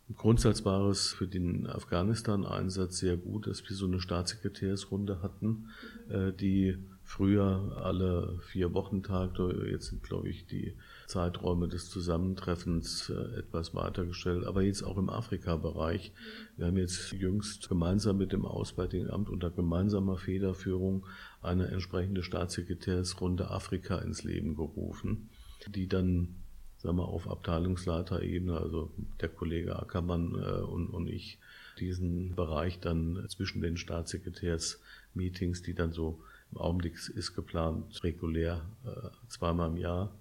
Im 0.09 0.17
Grundsatz 0.17 0.65
war 0.65 0.89
es 0.89 1.13
für 1.13 1.27
den 1.27 1.67
Afghanistan-Einsatz 1.67 2.99
sehr 2.99 3.17
gut, 3.17 3.47
dass 3.47 3.69
wir 3.69 3.77
so 3.77 3.87
eine 3.87 4.01
Staatssekretärsrunde 4.01 5.21
hatten, 5.21 5.69
äh, 6.09 6.33
die 6.33 6.79
früher 7.03 7.79
alle 7.83 8.39
vier 8.47 8.73
Wochentag, 8.73 9.39
jetzt 9.71 9.87
sind, 9.87 10.03
glaube 10.03 10.29
ich, 10.29 10.47
die 10.47 10.75
Zeiträume 11.09 11.69
des 11.69 11.89
Zusammentreffens 11.89 13.09
äh, 13.09 13.39
etwas 13.39 13.75
weitergestellt, 13.75 14.45
aber 14.45 14.63
jetzt 14.63 14.83
auch 14.83 14.99
im 14.99 15.09
Afrika-Bereich. 15.09 16.13
Wir 16.57 16.67
haben 16.67 16.77
jetzt 16.77 17.13
jüngst 17.13 17.67
gemeinsam 17.69 18.19
mit 18.19 18.33
dem 18.33 18.45
Auswärtigen 18.45 19.11
Amt 19.11 19.31
unter 19.31 19.51
gemeinsamer 19.51 20.19
Federführung 20.19 21.07
eine 21.41 21.69
entsprechende 21.69 22.23
Staatssekretärsrunde 22.23 23.51
Afrika 23.51 23.99
ins 23.99 24.23
Leben 24.23 24.55
gerufen, 24.55 25.31
die 25.67 25.89
dann 25.89 26.37
sagen 26.77 26.99
wir, 26.99 27.09
auf 27.09 27.27
Abteilungsleiterebene, 27.27 28.59
also 28.59 28.93
der 29.21 29.31
Kollege 29.31 29.79
Ackermann 29.79 30.35
äh, 30.35 30.61
und, 30.61 30.89
und 30.91 31.09
ich, 31.09 31.39
diesen 31.81 32.35
Bereich 32.35 32.81
dann 32.81 33.25
zwischen 33.29 33.63
den 33.63 33.79
Staatssekretärsmeetings, 33.79 35.63
die 35.63 35.75
dann 35.75 35.93
so 35.93 36.21
im 36.53 36.59
Augenblick 36.59 36.95
ist 37.15 37.35
geplant, 37.35 38.05
regulär 38.05 38.69
äh, 38.85 39.09
zweimal 39.29 39.71
im 39.71 39.79
Jahr, 39.79 40.13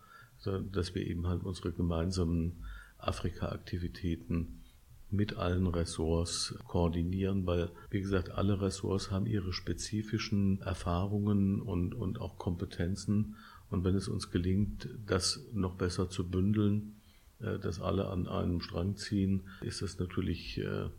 dass 0.46 0.96
wir 0.96 1.06
eben 1.06 1.28
halt 1.28 1.44
unsere 1.44 1.72
gemeinsamen 1.72 2.64
Afrika-Aktivitäten 2.98 4.62
mit 5.10 5.38
allen 5.38 5.68
Ressorts 5.68 6.56
koordinieren, 6.68 7.46
weil, 7.46 7.70
wie 7.90 8.02
gesagt, 8.02 8.32
alle 8.32 8.60
Ressorts 8.60 9.10
haben 9.10 9.26
ihre 9.26 9.54
spezifischen 9.54 10.62
Erfahrungen 10.62 11.62
und, 11.62 11.94
und 11.94 12.20
auch 12.20 12.38
Kompetenzen. 12.38 13.36
Und 13.70 13.84
wenn 13.84 13.96
es 13.96 14.08
uns 14.08 14.32
gelingt, 14.32 14.90
das 15.06 15.46
noch 15.54 15.76
besser 15.76 16.10
zu 16.10 16.30
bündeln, 16.30 16.98
äh, 17.40 17.58
dass 17.60 17.80
alle 17.80 18.08
an 18.08 18.28
einem 18.28 18.62
Strang 18.62 18.98
ziehen, 18.98 19.44
ist 19.62 19.82
das 19.82 19.98
natürlich 19.98 20.58
äh, 20.58 20.90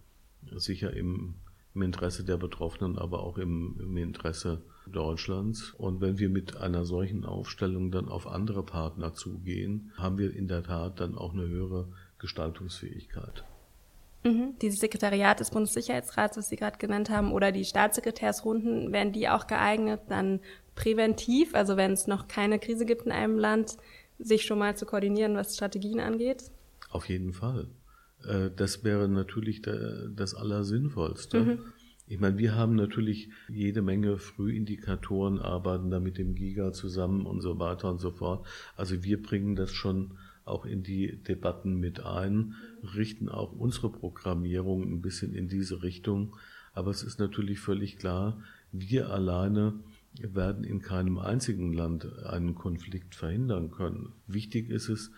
sicher 0.56 0.94
im, 0.94 1.34
im 1.74 1.82
Interesse 1.82 2.24
der 2.24 2.38
Betroffenen, 2.38 2.96
aber 2.96 3.20
auch 3.20 3.36
im, 3.36 3.76
im 3.78 3.96
Interesse 3.98 4.62
Deutschlands. 4.92 5.74
Und 5.76 6.00
wenn 6.00 6.18
wir 6.18 6.28
mit 6.28 6.56
einer 6.56 6.84
solchen 6.84 7.24
Aufstellung 7.24 7.90
dann 7.90 8.08
auf 8.08 8.26
andere 8.26 8.62
Partner 8.62 9.14
zugehen, 9.14 9.92
haben 9.96 10.18
wir 10.18 10.34
in 10.34 10.48
der 10.48 10.62
Tat 10.62 11.00
dann 11.00 11.16
auch 11.16 11.32
eine 11.32 11.46
höhere 11.46 11.88
Gestaltungsfähigkeit. 12.18 13.44
Mhm. 14.24 14.54
Dieses 14.60 14.80
Sekretariat 14.80 15.40
des 15.40 15.50
Bundessicherheitsrats, 15.50 16.36
was 16.36 16.48
Sie 16.48 16.56
gerade 16.56 16.78
genannt 16.78 17.10
haben, 17.10 17.32
oder 17.32 17.52
die 17.52 17.64
Staatssekretärsrunden, 17.64 18.92
wären 18.92 19.12
die 19.12 19.28
auch 19.28 19.46
geeignet, 19.46 20.00
dann 20.08 20.40
präventiv, 20.74 21.54
also 21.54 21.76
wenn 21.76 21.92
es 21.92 22.06
noch 22.06 22.28
keine 22.28 22.58
Krise 22.58 22.84
gibt 22.84 23.02
in 23.06 23.12
einem 23.12 23.38
Land, 23.38 23.76
sich 24.18 24.44
schon 24.44 24.58
mal 24.58 24.76
zu 24.76 24.86
koordinieren, 24.86 25.36
was 25.36 25.54
Strategien 25.54 26.00
angeht? 26.00 26.50
Auf 26.90 27.08
jeden 27.08 27.32
Fall. 27.32 27.68
Äh, 28.26 28.50
das 28.54 28.82
wäre 28.84 29.08
natürlich 29.08 29.62
das 29.62 30.34
Allersinnvollste. 30.34 31.40
Mhm. 31.40 31.58
Ich 32.10 32.18
meine, 32.18 32.38
wir 32.38 32.54
haben 32.54 32.74
natürlich 32.74 33.28
jede 33.48 33.82
Menge 33.82 34.16
Frühindikatoren, 34.16 35.38
arbeiten 35.38 35.90
da 35.90 36.00
mit 36.00 36.16
dem 36.16 36.34
Giga 36.34 36.72
zusammen 36.72 37.26
und 37.26 37.42
so 37.42 37.58
weiter 37.58 37.90
und 37.90 37.98
so 37.98 38.10
fort. 38.10 38.46
Also 38.76 39.04
wir 39.04 39.22
bringen 39.22 39.56
das 39.56 39.72
schon 39.72 40.16
auch 40.46 40.64
in 40.64 40.82
die 40.82 41.22
Debatten 41.22 41.78
mit 41.78 42.00
ein, 42.00 42.54
richten 42.94 43.28
auch 43.28 43.52
unsere 43.52 43.92
Programmierung 43.92 44.90
ein 44.90 45.02
bisschen 45.02 45.34
in 45.34 45.48
diese 45.48 45.82
Richtung. 45.82 46.34
Aber 46.72 46.90
es 46.90 47.02
ist 47.02 47.18
natürlich 47.18 47.60
völlig 47.60 47.98
klar, 47.98 48.42
wir 48.72 49.10
alleine 49.10 49.74
werden 50.18 50.64
in 50.64 50.80
keinem 50.80 51.18
einzigen 51.18 51.74
Land 51.74 52.10
einen 52.24 52.54
Konflikt 52.54 53.14
verhindern 53.14 53.70
können. 53.70 54.14
Wichtig 54.26 54.70
ist 54.70 54.88
es, 54.88 55.10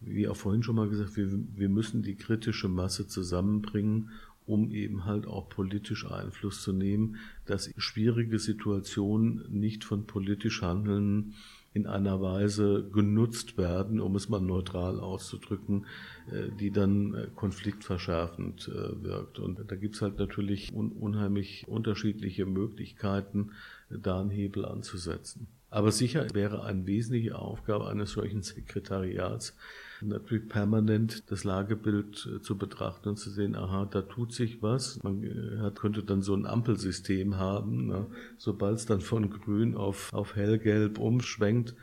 wie 0.00 0.26
auch 0.26 0.36
vorhin 0.36 0.64
schon 0.64 0.74
mal 0.74 0.88
gesagt, 0.88 1.16
wir, 1.16 1.28
wir 1.30 1.68
müssen 1.68 2.02
die 2.02 2.16
kritische 2.16 2.68
Masse 2.68 3.06
zusammenbringen 3.06 4.10
um 4.46 4.70
eben 4.70 5.04
halt 5.04 5.26
auch 5.26 5.48
politisch 5.48 6.10
Einfluss 6.10 6.62
zu 6.62 6.72
nehmen, 6.72 7.16
dass 7.46 7.70
schwierige 7.76 8.38
Situationen 8.38 9.44
nicht 9.50 9.84
von 9.84 10.06
politisch 10.06 10.62
Handeln 10.62 11.34
in 11.74 11.88
einer 11.88 12.22
Weise 12.22 12.88
genutzt 12.92 13.58
werden, 13.58 14.00
um 14.00 14.14
es 14.14 14.28
mal 14.28 14.40
neutral 14.40 15.00
auszudrücken, 15.00 15.86
äh, 16.30 16.50
die 16.58 16.70
dann 16.70 17.14
äh, 17.14 17.26
konfliktverschärfend 17.34 18.68
äh, 18.68 19.02
wirkt. 19.02 19.40
Und 19.40 19.60
da 19.66 19.74
gibt's 19.74 20.00
halt 20.00 20.18
natürlich 20.18 20.72
unheimlich 20.72 21.66
unterschiedliche 21.66 22.46
Möglichkeiten, 22.46 23.50
da 23.90 24.20
einen 24.20 24.30
Hebel 24.30 24.64
anzusetzen. 24.64 25.48
Aber 25.68 25.90
sicher 25.90 26.28
wäre 26.32 26.62
eine 26.62 26.86
wesentliche 26.86 27.36
Aufgabe 27.36 27.88
eines 27.88 28.12
solchen 28.12 28.42
Sekretariats, 28.42 29.56
natürlich 30.00 30.48
permanent 30.48 31.30
das 31.30 31.44
Lagebild 31.44 32.28
äh, 32.32 32.40
zu 32.40 32.56
betrachten 32.56 33.10
und 33.10 33.16
zu 33.16 33.30
sehen, 33.30 33.54
aha, 33.54 33.86
da 33.86 34.02
tut 34.02 34.32
sich 34.32 34.62
was. 34.62 35.02
Man 35.02 35.22
äh, 35.22 35.58
hat, 35.60 35.76
könnte 35.76 36.02
dann 36.02 36.22
so 36.22 36.34
ein 36.34 36.46
Ampelsystem 36.46 37.36
haben, 37.36 37.86
ne? 37.86 38.06
sobald 38.36 38.78
es 38.78 38.86
dann 38.86 39.00
von 39.00 39.30
grün 39.30 39.76
auf, 39.76 40.12
auf 40.12 40.36
hellgelb 40.36 40.98
umschwenkt, 40.98 41.74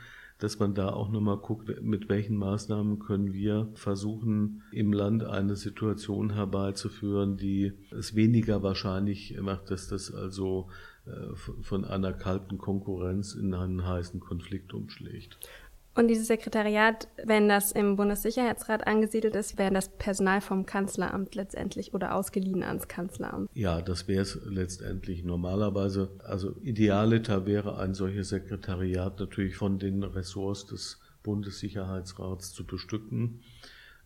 dass 0.41 0.58
man 0.58 0.74
da 0.74 0.89
auch 0.89 1.10
nochmal 1.10 1.38
guckt, 1.38 1.84
mit 1.84 2.10
welchen 2.10 2.36
Maßnahmen 2.36 2.97
können 2.97 3.32
wir 3.32 3.69
versuchen, 3.76 4.63
im 4.71 4.91
Land 4.91 5.24
eine 5.24 5.56
Situation 5.56 6.34
herbeizuführen, 6.34 7.38
die 7.38 7.74
es 7.91 8.15
weniger 8.15 8.63
wahrscheinlich 8.63 9.39
macht, 9.39 9.69
dass 9.69 9.88
das 9.88 10.12
also 10.12 10.67
äh, 11.06 11.36
von 11.62 11.86
einer 11.86 12.13
kalten 12.13 12.58
Konkurrenz 12.58 13.36
in 13.36 13.54
einen 13.54 13.86
heißen 13.86 14.19
Konflikt 14.19 14.74
umschlägt. 14.74 15.38
Und 15.94 16.08
dieses 16.08 16.28
Sekretariat, 16.28 17.10
wenn 17.24 17.50
das 17.50 17.74
im 17.74 17.98
Bundessicherheitsrat 17.98 18.88
angesiedelt 18.88 19.36
ist, 19.36 19.58
wäre 19.58 19.74
das 19.74 19.90
Personal 19.90 20.40
vom 20.40 20.66
Kanzleramt 20.66 21.36
letztendlich 21.36 21.94
oder 21.94 22.16
ausgeliehen 22.16 22.64
ans 22.64 22.88
Kanzleramt? 22.88 23.50
Ja, 23.54 23.82
das 23.82 24.08
wäre 24.08 24.22
es 24.22 24.40
letztendlich 24.46 25.24
normalerweise. 25.24 26.10
Also 26.24 26.56
idealiter 26.62 27.46
wäre 27.46 27.78
ein 27.78 27.94
solches 27.94 28.30
Sekretariat 28.30 29.20
natürlich 29.20 29.58
von 29.58 29.80
den 29.80 30.04
Ressorts 30.04 30.66
des 30.66 31.00
Bundessicherheitsrats 31.24 32.54
zu 32.54 32.66
bestücken 32.66 33.42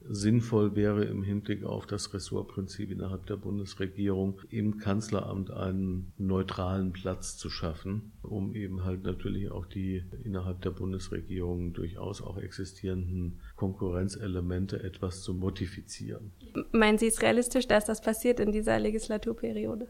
sinnvoll 0.10 0.76
wäre 0.76 1.06
im 1.06 1.24
Hinblick 1.24 1.64
auf 1.64 1.86
das 1.86 2.14
Ressortprinzip 2.14 2.92
innerhalb 2.92 3.26
der 3.26 3.38
Bundesregierung 3.38 4.42
im 4.50 4.78
Kanzleramt 4.78 5.52
einen 5.52 6.14
neutralen 6.18 6.94
Platz 6.94 7.38
zu 7.38 7.50
schaffen, 7.50 8.12
um 8.22 8.56
eben 8.56 8.84
halt 8.84 9.04
natürlich 9.04 9.52
auch 9.52 9.66
die 9.66 10.04
innerhalb 10.24 10.62
der 10.62 10.72
Bundesregierung 10.72 11.74
durchaus 11.74 12.22
auch 12.22 12.38
existierenden 12.38 13.40
Konkurrenzelemente 13.56 14.82
etwas 14.84 15.22
zu 15.22 15.34
modifizieren. 15.34 16.32
Meinen 16.72 16.98
Sie 16.98 17.08
es 17.08 17.22
realistisch, 17.22 17.68
dass 17.68 17.86
das 17.86 18.02
passiert 18.02 18.40
in 18.40 18.52
dieser 18.52 18.80
Legislaturperiode? 18.80 19.88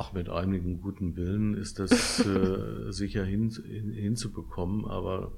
Ach, 0.00 0.12
mit 0.12 0.28
einigem 0.28 0.80
guten 0.80 1.16
Willen 1.16 1.54
ist 1.54 1.80
das 1.80 2.24
äh, 2.24 2.92
sicher 2.92 3.24
hin, 3.24 3.50
hin, 3.50 3.90
hinzubekommen, 3.90 4.84
aber 4.84 5.32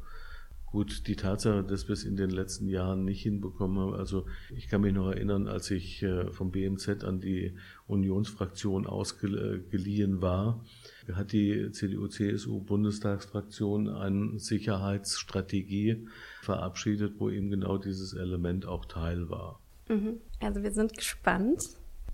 Gut, 0.72 1.06
die 1.08 1.16
Tatsache, 1.16 1.64
dass 1.64 1.88
wir 1.88 1.94
es 1.94 2.04
in 2.04 2.14
den 2.16 2.30
letzten 2.30 2.68
Jahren 2.68 3.04
nicht 3.04 3.22
hinbekommen 3.22 3.80
haben, 3.80 3.94
also 3.94 4.26
ich 4.54 4.68
kann 4.68 4.82
mich 4.82 4.94
noch 4.94 5.10
erinnern, 5.10 5.48
als 5.48 5.68
ich 5.72 6.00
äh, 6.04 6.30
vom 6.30 6.52
BMZ 6.52 7.02
an 7.02 7.20
die 7.20 7.56
Unionsfraktion 7.88 8.86
ausgeliehen 8.86 10.22
war, 10.22 10.64
hat 11.12 11.32
die 11.32 11.72
CDU-CSU-Bundestagsfraktion 11.72 13.88
eine 13.88 14.38
Sicherheitsstrategie 14.38 16.06
verabschiedet, 16.42 17.14
wo 17.18 17.30
eben 17.30 17.50
genau 17.50 17.76
dieses 17.76 18.12
Element 18.12 18.64
auch 18.64 18.84
Teil 18.84 19.28
war. 19.28 19.58
Mhm. 19.88 20.20
Also 20.38 20.62
wir 20.62 20.70
sind 20.70 20.96
gespannt. 20.96 21.64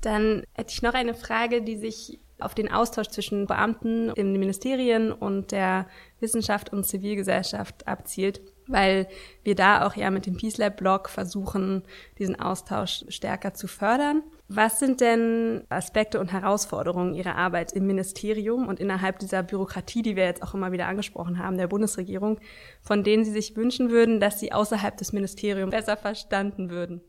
Dann 0.00 0.44
hätte 0.54 0.72
ich 0.72 0.80
noch 0.80 0.94
eine 0.94 1.12
Frage, 1.14 1.62
die 1.62 1.76
sich 1.76 2.20
auf 2.38 2.54
den 2.54 2.70
Austausch 2.70 3.08
zwischen 3.08 3.46
Beamten 3.46 4.10
in 4.10 4.32
den 4.32 4.40
Ministerien 4.40 5.12
und 5.12 5.52
der 5.52 5.86
Wissenschaft 6.20 6.72
und 6.72 6.84
Zivilgesellschaft 6.84 7.86
abzielt, 7.86 8.40
weil 8.66 9.08
wir 9.42 9.54
da 9.54 9.86
auch 9.86 9.94
ja 9.94 10.10
mit 10.10 10.26
dem 10.26 10.36
Peace 10.36 10.58
Lab 10.58 10.76
Blog 10.76 11.08
versuchen, 11.08 11.82
diesen 12.18 12.38
Austausch 12.38 13.04
stärker 13.08 13.54
zu 13.54 13.68
fördern. 13.68 14.22
Was 14.48 14.78
sind 14.78 15.00
denn 15.00 15.64
Aspekte 15.70 16.20
und 16.20 16.32
Herausforderungen 16.32 17.14
Ihrer 17.14 17.36
Arbeit 17.36 17.72
im 17.72 17.86
Ministerium 17.86 18.68
und 18.68 18.80
innerhalb 18.80 19.18
dieser 19.18 19.42
Bürokratie, 19.42 20.02
die 20.02 20.14
wir 20.14 20.24
jetzt 20.24 20.42
auch 20.42 20.54
immer 20.54 20.72
wieder 20.72 20.86
angesprochen 20.86 21.38
haben, 21.38 21.58
der 21.58 21.66
Bundesregierung, 21.66 22.38
von 22.80 23.02
denen 23.02 23.24
Sie 23.24 23.32
sich 23.32 23.56
wünschen 23.56 23.90
würden, 23.90 24.20
dass 24.20 24.38
sie 24.38 24.52
außerhalb 24.52 24.96
des 24.96 25.12
Ministeriums 25.12 25.72
besser 25.72 25.96
verstanden 25.96 26.70
würden? 26.70 27.00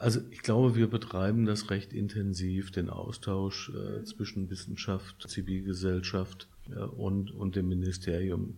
Also 0.00 0.20
ich 0.30 0.40
glaube, 0.40 0.76
wir 0.76 0.88
betreiben 0.88 1.44
das 1.44 1.68
recht 1.68 1.92
intensiv, 1.92 2.70
den 2.70 2.88
Austausch 2.88 3.70
äh, 3.70 4.02
zwischen 4.04 4.48
Wissenschaft, 4.48 5.28
Zivilgesellschaft 5.28 6.48
äh, 6.70 6.78
und, 6.78 7.30
und 7.32 7.54
dem 7.54 7.68
Ministerium. 7.68 8.56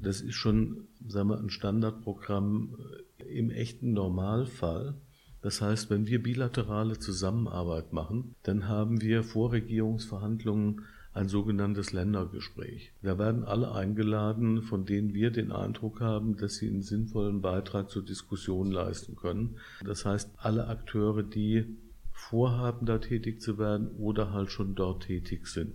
Das 0.00 0.20
ist 0.20 0.36
schon, 0.36 0.86
sagen 1.08 1.30
wir, 1.30 1.40
ein 1.40 1.50
Standardprogramm 1.50 2.76
äh, 3.18 3.24
im 3.36 3.50
echten 3.50 3.94
Normalfall. 3.94 4.94
Das 5.42 5.60
heißt, 5.60 5.90
wenn 5.90 6.06
wir 6.06 6.22
bilaterale 6.22 7.00
Zusammenarbeit 7.00 7.92
machen, 7.92 8.36
dann 8.44 8.68
haben 8.68 9.00
wir 9.00 9.24
vor 9.24 9.50
Regierungsverhandlungen 9.50 10.82
ein 11.14 11.28
sogenanntes 11.28 11.92
Ländergespräch. 11.92 12.92
Da 13.02 13.18
werden 13.18 13.44
alle 13.44 13.72
eingeladen, 13.72 14.62
von 14.62 14.84
denen 14.84 15.14
wir 15.14 15.30
den 15.30 15.52
Eindruck 15.52 16.00
haben, 16.00 16.36
dass 16.36 16.56
sie 16.56 16.68
einen 16.68 16.82
sinnvollen 16.82 17.40
Beitrag 17.40 17.88
zur 17.88 18.04
Diskussion 18.04 18.72
leisten 18.72 19.14
können. 19.14 19.56
Das 19.84 20.04
heißt, 20.04 20.30
alle 20.38 20.66
Akteure, 20.66 21.22
die 21.22 21.66
vorhaben, 22.12 22.84
da 22.84 22.98
tätig 22.98 23.40
zu 23.40 23.58
werden 23.58 23.88
oder 23.98 24.32
halt 24.32 24.50
schon 24.50 24.74
dort 24.74 25.04
tätig 25.04 25.46
sind. 25.46 25.74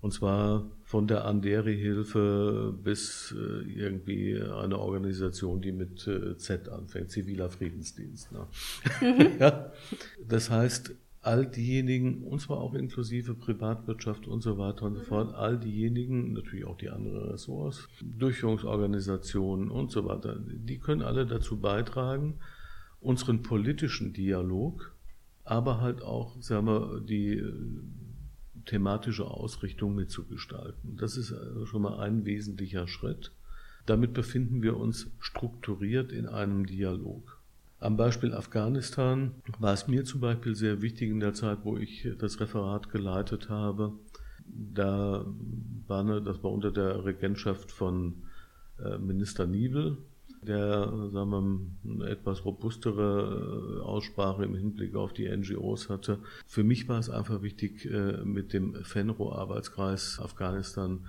Und 0.00 0.12
zwar 0.12 0.70
von 0.84 1.06
der 1.06 1.24
Anderi-Hilfe 1.24 2.72
bis 2.84 3.34
äh, 3.36 3.62
irgendwie 3.68 4.40
eine 4.40 4.78
Organisation, 4.78 5.60
die 5.60 5.72
mit 5.72 6.06
äh, 6.06 6.36
Z 6.36 6.68
anfängt, 6.68 7.10
ziviler 7.10 7.50
Friedensdienst. 7.50 8.30
Ne? 8.32 8.46
Mhm. 9.00 9.30
ja. 9.40 9.72
Das 10.26 10.50
heißt, 10.50 10.94
all 11.20 11.46
diejenigen, 11.46 12.22
und 12.22 12.40
zwar 12.40 12.58
auch 12.58 12.74
inklusive 12.74 13.34
Privatwirtschaft 13.34 14.26
und 14.26 14.42
so 14.42 14.56
weiter 14.58 14.84
und 14.84 14.94
so 14.94 15.02
fort, 15.02 15.34
all 15.34 15.58
diejenigen, 15.58 16.32
natürlich 16.32 16.64
auch 16.64 16.78
die 16.78 16.90
anderen 16.90 17.30
Ressorts, 17.30 17.88
Durchführungsorganisationen 18.00 19.70
und 19.70 19.90
so 19.90 20.04
weiter, 20.04 20.38
die 20.38 20.78
können 20.78 21.02
alle 21.02 21.26
dazu 21.26 21.60
beitragen, 21.60 22.38
unseren 23.00 23.42
politischen 23.42 24.12
Dialog, 24.12 24.94
aber 25.44 25.80
halt 25.80 26.02
auch, 26.02 26.40
sagen 26.40 26.66
wir, 26.66 27.00
die 27.00 27.34
äh, 27.34 27.52
thematische 28.66 29.26
Ausrichtung 29.26 29.94
mitzugestalten. 29.94 30.96
Das 30.96 31.16
ist 31.16 31.32
also 31.32 31.66
schon 31.66 31.82
mal 31.82 31.98
ein 32.00 32.24
wesentlicher 32.26 32.86
Schritt. 32.86 33.32
Damit 33.86 34.12
befinden 34.12 34.62
wir 34.62 34.76
uns 34.76 35.10
strukturiert 35.18 36.12
in 36.12 36.26
einem 36.26 36.66
Dialog. 36.66 37.37
Am 37.80 37.96
Beispiel 37.96 38.34
Afghanistan 38.34 39.34
war 39.60 39.72
es 39.72 39.86
mir 39.86 40.04
zum 40.04 40.20
Beispiel 40.20 40.56
sehr 40.56 40.82
wichtig 40.82 41.10
in 41.10 41.20
der 41.20 41.34
Zeit, 41.34 41.58
wo 41.62 41.76
ich 41.76 42.08
das 42.18 42.40
Referat 42.40 42.90
geleitet 42.90 43.48
habe. 43.48 43.92
Da 44.46 45.24
war 45.86 46.00
eine, 46.00 46.20
das 46.20 46.42
war 46.42 46.50
unter 46.50 46.72
der 46.72 47.04
Regentschaft 47.04 47.70
von 47.70 48.22
äh, 48.84 48.98
Minister 48.98 49.46
Niebel, 49.46 49.98
der 50.42 50.92
sagen 51.12 51.30
wir, 51.84 51.94
eine 51.94 52.10
etwas 52.10 52.44
robustere 52.44 53.78
äh, 53.78 53.82
Aussprache 53.82 54.44
im 54.44 54.56
Hinblick 54.56 54.96
auf 54.96 55.12
die 55.12 55.28
NGOs 55.28 55.88
hatte. 55.88 56.18
Für 56.48 56.64
mich 56.64 56.88
war 56.88 56.98
es 56.98 57.10
einfach 57.10 57.42
wichtig, 57.42 57.84
äh, 57.86 58.24
mit 58.24 58.52
dem 58.52 58.74
FENRO-Arbeitskreis 58.74 60.20
Afghanistan 60.20 61.06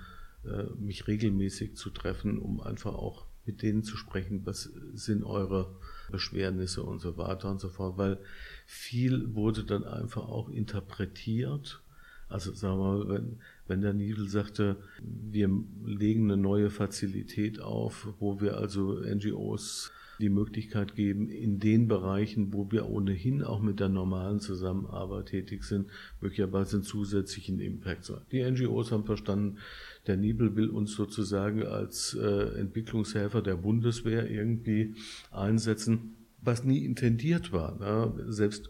mich 0.78 1.06
regelmäßig 1.06 1.76
zu 1.76 1.90
treffen, 1.90 2.38
um 2.38 2.62
einfach 2.62 2.94
auch 2.94 3.26
mit 3.44 3.60
denen 3.60 3.82
zu 3.82 3.98
sprechen, 3.98 4.46
was 4.46 4.70
sind 4.94 5.22
eure 5.22 5.76
Beschwernisse 6.10 6.82
und 6.82 7.00
so 7.00 7.16
weiter 7.16 7.50
und 7.50 7.60
so 7.60 7.68
fort, 7.68 7.96
weil 7.98 8.18
viel 8.66 9.34
wurde 9.34 9.64
dann 9.64 9.84
einfach 9.84 10.28
auch 10.28 10.48
interpretiert. 10.48 11.82
Also 12.28 12.52
sagen 12.52 12.78
wir 12.78 12.84
mal, 12.84 13.08
wenn, 13.08 13.40
wenn 13.70 13.82
der 13.82 13.92
Nidel 13.92 14.28
sagte, 14.28 14.78
wir 15.00 15.48
legen 15.84 16.24
eine 16.24 16.36
neue 16.36 16.70
Fazilität 16.70 17.60
auf, 17.60 18.08
wo 18.18 18.40
wir 18.40 18.56
also 18.56 18.98
NGOs 18.98 19.92
die 20.18 20.28
Möglichkeit 20.28 20.96
geben, 20.96 21.30
in 21.30 21.60
den 21.60 21.86
Bereichen, 21.86 22.52
wo 22.52 22.72
wir 22.72 22.90
ohnehin 22.90 23.44
auch 23.44 23.62
mit 23.62 23.78
der 23.78 23.88
normalen 23.88 24.40
Zusammenarbeit 24.40 25.26
tätig 25.26 25.62
sind, 25.62 25.86
möglicherweise 26.20 26.78
einen 26.78 26.82
zusätzlichen 26.82 27.60
Impact 27.60 28.04
zu 28.04 28.16
haben. 28.16 28.26
Die 28.32 28.42
NGOs 28.42 28.90
haben 28.90 29.04
verstanden, 29.04 29.58
der 30.08 30.16
Nibel 30.16 30.56
will 30.56 30.68
uns 30.68 30.92
sozusagen 30.92 31.62
als 31.62 32.14
äh, 32.14 32.58
Entwicklungshelfer 32.58 33.40
der 33.40 33.54
Bundeswehr 33.54 34.28
irgendwie 34.28 34.96
einsetzen, 35.30 36.16
was 36.42 36.64
nie 36.64 36.84
intendiert 36.84 37.52
war. 37.52 37.78
Ne? 37.78 38.32
Selbst 38.32 38.68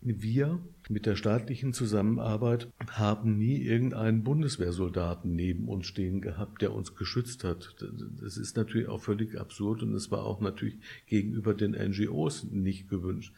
wir 0.00 0.58
mit 0.92 1.06
der 1.06 1.16
staatlichen 1.16 1.72
Zusammenarbeit 1.72 2.68
haben 2.90 3.38
nie 3.38 3.62
irgendeinen 3.62 4.22
Bundeswehrsoldaten 4.22 5.34
neben 5.34 5.68
uns 5.68 5.86
stehen 5.86 6.20
gehabt, 6.20 6.60
der 6.60 6.74
uns 6.74 6.94
geschützt 6.94 7.44
hat. 7.44 7.74
Das 8.20 8.36
ist 8.36 8.56
natürlich 8.56 8.88
auch 8.88 9.00
völlig 9.00 9.40
absurd 9.40 9.82
und 9.82 9.94
es 9.94 10.10
war 10.10 10.24
auch 10.24 10.40
natürlich 10.40 10.78
gegenüber 11.06 11.54
den 11.54 11.72
NGOs 11.72 12.44
nicht 12.44 12.88
gewünscht. 12.88 13.34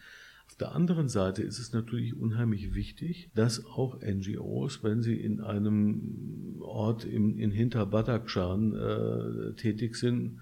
Auf 0.46 0.56
der 0.56 0.74
anderen 0.74 1.08
Seite 1.08 1.42
ist 1.42 1.58
es 1.58 1.72
natürlich 1.72 2.14
unheimlich 2.14 2.74
wichtig, 2.74 3.30
dass 3.34 3.64
auch 3.64 4.00
NGOs, 4.02 4.82
wenn 4.82 5.02
sie 5.02 5.16
in 5.16 5.40
einem 5.40 6.60
Ort 6.60 7.04
in, 7.04 7.38
in 7.38 7.50
Hinterbadakhshan 7.50 8.74
äh, 8.74 9.52
tätig 9.54 9.96
sind, 9.96 10.40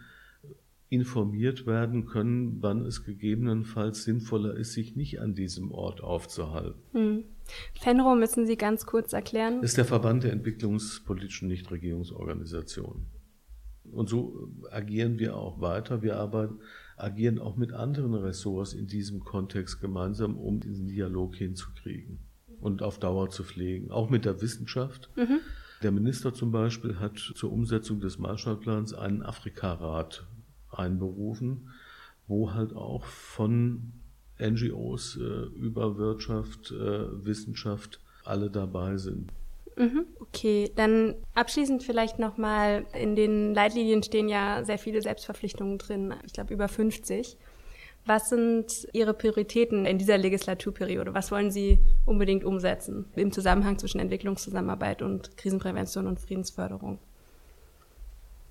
informiert 0.93 1.67
werden 1.67 2.05
können, 2.05 2.59
wann 2.61 2.85
es 2.85 3.03
gegebenenfalls 3.03 4.05
sinnvoller 4.05 4.55
ist, 4.55 4.75
sich 4.75 4.95
nicht 4.95 5.21
an 5.21 5.35
diesem 5.35 5.73
Ort 5.73 6.03
aufzuhalten. 6.03 6.83
Hm. 6.93 7.25
FENRO 7.81 8.15
müssen 8.15 8.47
Sie 8.47 8.57
ganz 8.57 8.85
kurz 8.85 9.15
erklären. 9.15 9.63
Das 9.63 9.71
ist 9.71 9.79
der 9.79 9.87
Verband 9.87 10.23
der 10.23 10.33
entwicklungspolitischen 10.33 11.49
Nichtregierungsorganisationen. 11.49 13.07
Und 13.91 14.11
so 14.11 14.51
agieren 14.71 15.19
wir 15.19 15.35
auch 15.35 15.63
weiter. 15.63 16.03
Wir 16.03 16.19
arbeiten, 16.19 16.59
agieren 16.99 17.39
auch 17.39 17.57
mit 17.57 17.73
anderen 17.73 18.13
Ressorts 18.13 18.75
in 18.75 18.87
diesem 18.87 19.21
Kontext 19.21 19.81
gemeinsam, 19.81 20.37
um 20.37 20.61
diesen 20.61 20.89
Dialog 20.89 21.35
hinzukriegen 21.37 22.19
und 22.61 22.83
auf 22.83 22.99
Dauer 22.99 23.31
zu 23.31 23.45
pflegen. 23.45 23.91
Auch 23.91 24.11
mit 24.11 24.27
der 24.27 24.43
Wissenschaft. 24.43 25.09
Mhm. 25.17 25.41
Der 25.83 25.91
Minister 25.91 26.35
zum 26.35 26.53
Beispiel 26.53 27.01
hat 27.01 27.19
zur 27.19 27.51
Umsetzung 27.51 27.99
des 27.99 28.19
Marshallplans 28.19 28.95
einen 28.95 29.23
Afrikarat 29.23 30.27
einberufen, 30.73 31.71
wo 32.27 32.55
halt 32.55 32.75
auch 32.75 33.05
von 33.05 33.93
NGOs 34.41 35.17
äh, 35.17 35.21
über 35.57 35.97
Wirtschaft, 35.97 36.73
äh, 36.73 37.25
Wissenschaft 37.25 38.01
alle 38.25 38.51
dabei 38.51 38.97
sind. 38.97 39.33
Mhm. 39.77 40.07
Okay, 40.21 40.71
dann 40.77 41.15
abschließend 41.35 41.83
vielleicht 41.83 42.19
nochmal, 42.19 42.85
in 42.93 43.17
den 43.17 43.55
Leitlinien 43.55 44.03
stehen 44.03 44.29
ja 44.29 44.65
sehr 44.65 44.79
viele 44.79 45.01
Selbstverpflichtungen 45.01 45.79
drin, 45.79 46.15
ich 46.27 46.33
glaube 46.33 46.53
über 46.53 46.69
50. 46.69 47.37
Was 48.05 48.31
sind 48.31 48.89
Ihre 48.93 49.15
Prioritäten 49.15 49.87
in 49.87 49.97
dieser 49.97 50.19
Legislaturperiode? 50.19 51.15
Was 51.15 51.31
wollen 51.31 51.53
Sie 51.53 51.79
unbedingt 52.05 52.45
umsetzen 52.45 53.05
im 53.15 53.31
Zusammenhang 53.31 53.79
zwischen 53.79 54.01
Entwicklungszusammenarbeit 54.01 55.03
und 55.03 55.37
Krisenprävention 55.37 56.09
und 56.09 56.19
Friedensförderung? 56.19 56.99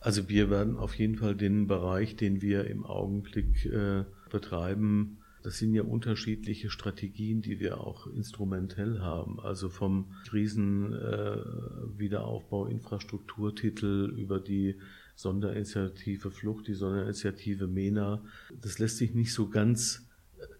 Also 0.02 0.28
wir 0.28 0.50
werden 0.50 0.78
auf 0.78 0.96
jeden 0.96 1.16
Fall 1.16 1.36
den 1.36 1.68
Bereich, 1.68 2.18
den 2.18 2.42
wir 2.42 2.66
im 2.66 2.86
Augenblick 2.86 3.66
äh, 3.66 4.04
betreiben, 4.30 5.22
das 5.44 5.58
sind 5.58 5.74
ja 5.74 5.84
unterschiedliche 5.84 6.70
Strategien, 6.70 7.42
die 7.42 7.60
wir 7.60 7.82
auch 7.82 8.08
instrumentell 8.08 9.00
haben. 9.00 9.40
Also 9.40 9.70
vom 9.70 10.12
Krisenwiederaufbau, 10.28 12.68
äh, 12.68 12.72
Infrastrukturtitel 12.72 14.14
über 14.16 14.40
die 14.40 14.76
Sonderinitiative 15.16 16.30
Flucht, 16.32 16.68
die 16.68 16.76
Sonderinitiative 16.76 17.68
MENA. 17.68 18.24
Das 18.62 18.78
lässt 18.80 18.98
sich 18.98 19.16
nicht 19.16 19.34
so 19.34 19.50
ganz 19.50 20.08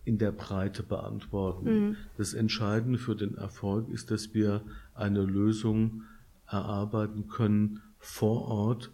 in 0.04 0.18
der 0.18 0.32
Breite 0.32 0.82
beantworten. 0.84 1.90
Mhm. 1.90 1.96
Das 2.18 2.34
Entscheidende 2.34 2.98
für 2.98 3.16
den 3.16 3.36
Erfolg 3.36 3.88
ist, 3.90 4.10
dass 4.10 4.34
wir 4.34 4.64
eine 4.94 5.24
Lösung 5.24 6.04
erarbeiten 6.48 7.28
können 7.28 7.82
vor 8.00 8.48
Ort, 8.48 8.92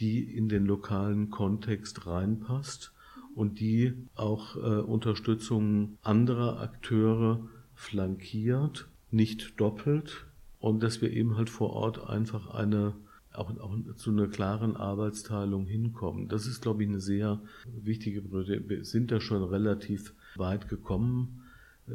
die 0.00 0.20
in 0.22 0.48
den 0.48 0.66
lokalen 0.66 1.30
Kontext 1.30 2.06
reinpasst 2.06 2.92
und 3.34 3.60
die 3.60 3.94
auch 4.14 4.56
äh, 4.56 4.80
Unterstützung 4.80 5.98
anderer 6.02 6.60
Akteure 6.60 7.40
flankiert, 7.74 8.88
nicht 9.10 9.60
doppelt 9.60 10.26
und 10.58 10.82
dass 10.82 11.00
wir 11.00 11.10
eben 11.12 11.36
halt 11.36 11.50
vor 11.50 11.70
Ort 11.70 12.08
einfach 12.08 12.52
eine 12.54 12.94
auch, 13.32 13.50
auch 13.60 13.76
zu 13.96 14.10
einer 14.10 14.26
klaren 14.26 14.76
Arbeitsteilung 14.76 15.66
hinkommen. 15.66 16.28
Das 16.28 16.46
ist, 16.46 16.60
glaube 16.62 16.82
ich, 16.82 16.88
eine 16.88 17.00
sehr 17.00 17.40
wichtige 17.66 18.20
Priorität. 18.20 18.68
Wir 18.68 18.84
sind 18.84 19.10
da 19.12 19.20
schon 19.20 19.42
relativ 19.44 20.14
weit 20.36 20.68
gekommen. 20.68 21.42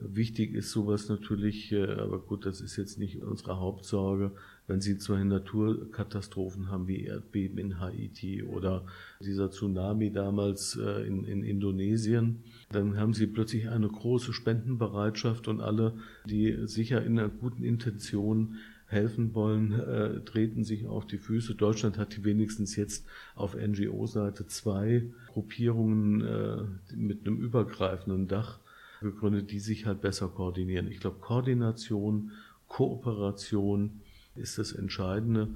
Wichtig 0.02 0.54
ist 0.56 0.72
sowas 0.72 1.10
natürlich, 1.10 1.72
äh, 1.72 1.86
aber 1.86 2.20
gut, 2.20 2.46
das 2.46 2.62
ist 2.62 2.78
jetzt 2.78 2.98
nicht 2.98 3.22
unsere 3.22 3.60
Hauptsorge, 3.60 4.32
wenn 4.66 4.82
Sie 4.82 4.98
zwei 4.98 5.24
Naturkatastrophen 5.24 6.70
haben 6.70 6.88
wie 6.88 7.04
Erdbeben 7.04 7.58
in 7.58 7.80
Haiti 7.80 8.44
oder 8.44 8.86
dieser 9.20 9.52
Tsunami 9.52 10.12
damals 10.12 10.78
äh, 10.78 11.06
in, 11.06 11.26
in 11.26 11.44
Indonesien, 11.44 12.44
dann 12.72 12.98
haben 12.98 13.14
Sie 13.14 13.28
plötzlich 13.28 13.70
eine 13.70 13.88
große 13.88 14.34
Spendenbereitschaft 14.34 15.48
und 15.48 15.62
alle, 15.62 15.94
die 16.26 16.66
sicher 16.66 17.04
in 17.04 17.20
einer 17.20 17.30
guten 17.30 17.64
Intention 17.64 18.56
helfen 18.88 19.34
wollen, 19.36 19.74
äh, 19.74 20.22
treten 20.22 20.64
sich 20.64 20.88
auf 20.88 21.06
die 21.06 21.18
Füße. 21.18 21.56
Deutschland 21.56 21.98
hat 21.98 22.24
wenigstens 22.24 22.76
jetzt 22.76 23.06
auf 23.36 23.56
NGO-Seite 23.56 24.48
zwei 24.48 25.08
Gruppierungen 25.28 26.22
äh, 26.22 26.96
mit 26.96 27.26
einem 27.26 27.38
übergreifenden 27.38 28.28
Dach 28.28 28.60
gegründet, 29.04 29.52
die 29.52 29.60
sich 29.60 29.86
halt 29.86 30.02
besser 30.02 30.28
koordinieren. 30.28 30.88
Ich 30.88 31.00
glaube, 31.00 31.20
Koordination, 31.20 32.32
Kooperation 32.68 34.02
ist 34.36 34.58
das 34.58 34.72
Entscheidende, 34.72 35.50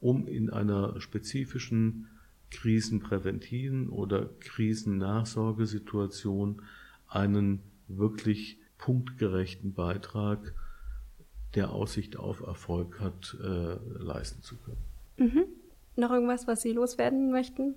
um 0.00 0.26
in 0.26 0.50
einer 0.50 1.00
spezifischen 1.00 2.08
krisenpräventiven 2.50 3.90
oder 3.90 4.28
Krisennachsorgesituation 4.40 6.62
einen 7.06 7.60
wirklich 7.86 8.58
punktgerechten 8.78 9.74
Beitrag 9.74 10.52
der 11.54 11.70
Aussicht 11.70 12.16
auf 12.16 12.40
Erfolg 12.40 12.98
hat, 13.00 13.36
äh, 13.42 13.76
leisten 14.02 14.42
zu 14.42 14.56
können. 14.56 14.82
Mhm. 15.16 15.44
Noch 15.96 16.10
irgendwas, 16.10 16.46
was 16.46 16.60
Sie 16.62 16.72
loswerden 16.72 17.30
möchten? 17.30 17.74